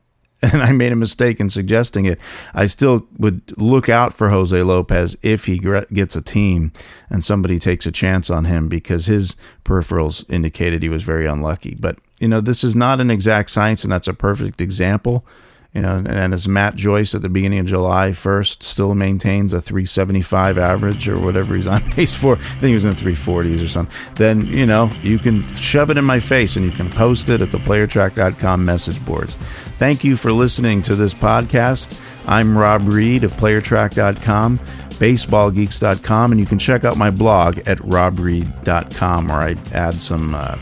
and 0.42 0.62
I 0.62 0.72
made 0.72 0.92
a 0.92 0.96
mistake 0.96 1.38
in 1.38 1.50
suggesting 1.50 2.06
it. 2.06 2.18
I 2.54 2.64
still 2.66 3.06
would 3.18 3.58
look 3.58 3.90
out 3.90 4.14
for 4.14 4.30
Jose 4.30 4.62
Lopez 4.62 5.14
if 5.20 5.44
he 5.44 5.58
gets 5.58 6.16
a 6.16 6.22
team 6.22 6.72
and 7.10 7.22
somebody 7.22 7.58
takes 7.58 7.84
a 7.84 7.92
chance 7.92 8.30
on 8.30 8.46
him 8.46 8.68
because 8.68 9.04
his 9.04 9.36
peripherals 9.64 10.24
indicated 10.32 10.82
he 10.82 10.88
was 10.88 11.02
very 11.02 11.26
unlucky. 11.26 11.76
But, 11.78 11.98
you 12.18 12.28
know, 12.28 12.40
this 12.40 12.64
is 12.64 12.74
not 12.74 13.00
an 13.00 13.10
exact 13.10 13.50
science, 13.50 13.84
and 13.84 13.92
that's 13.92 14.08
a 14.08 14.14
perfect 14.14 14.62
example 14.62 15.26
you 15.72 15.82
know, 15.82 16.02
and 16.04 16.34
as 16.34 16.48
Matt 16.48 16.74
Joyce 16.74 17.14
at 17.14 17.22
the 17.22 17.28
beginning 17.28 17.60
of 17.60 17.66
July 17.66 18.10
1st 18.10 18.62
still 18.62 18.94
maintains 18.94 19.52
a 19.52 19.60
375 19.60 20.58
average 20.58 21.08
or 21.08 21.20
whatever 21.20 21.54
he's 21.54 21.68
on 21.68 21.80
pace 21.92 22.14
for, 22.14 22.36
I 22.36 22.38
think 22.40 22.62
he 22.64 22.74
was 22.74 22.84
in 22.84 22.94
the 22.94 23.00
340s 23.00 23.64
or 23.64 23.68
something, 23.68 24.14
then, 24.16 24.46
you 24.46 24.66
know, 24.66 24.90
you 25.02 25.18
can 25.18 25.42
shove 25.54 25.90
it 25.90 25.96
in 25.96 26.04
my 26.04 26.18
face 26.18 26.56
and 26.56 26.66
you 26.66 26.72
can 26.72 26.90
post 26.90 27.30
it 27.30 27.40
at 27.40 27.52
the 27.52 27.58
playertrack.com 27.58 28.64
message 28.64 29.04
boards. 29.04 29.34
Thank 29.34 30.02
you 30.02 30.16
for 30.16 30.32
listening 30.32 30.82
to 30.82 30.96
this 30.96 31.14
podcast. 31.14 31.98
I'm 32.26 32.58
Rob 32.58 32.88
Reed 32.88 33.22
of 33.22 33.32
playertrack.com, 33.32 34.58
baseballgeeks.com, 34.58 36.32
and 36.32 36.40
you 36.40 36.46
can 36.46 36.58
check 36.58 36.84
out 36.84 36.96
my 36.96 37.10
blog 37.10 37.58
at 37.60 37.78
robreed.com 37.78 39.28
where 39.28 39.38
I 39.38 39.56
add 39.72 40.00
some, 40.00 40.34
uh, 40.34 40.58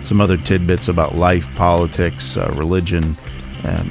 some 0.00 0.20
other 0.20 0.38
tidbits 0.38 0.88
about 0.88 1.14
life, 1.14 1.54
politics, 1.56 2.36
uh, 2.36 2.52
religion, 2.56 3.16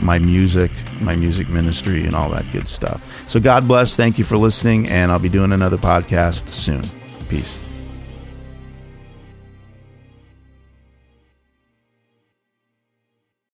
my 0.01 0.19
music, 0.19 0.71
my 1.01 1.15
music 1.15 1.49
ministry, 1.49 2.05
and 2.05 2.15
all 2.15 2.29
that 2.29 2.51
good 2.51 2.67
stuff. 2.67 3.03
So 3.29 3.39
God 3.39 3.67
bless. 3.67 3.95
Thank 3.95 4.17
you 4.17 4.23
for 4.23 4.37
listening, 4.37 4.87
and 4.87 5.11
I'll 5.11 5.19
be 5.19 5.29
doing 5.29 5.51
another 5.51 5.77
podcast 5.77 6.51
soon. 6.51 6.83
Peace. 7.29 7.59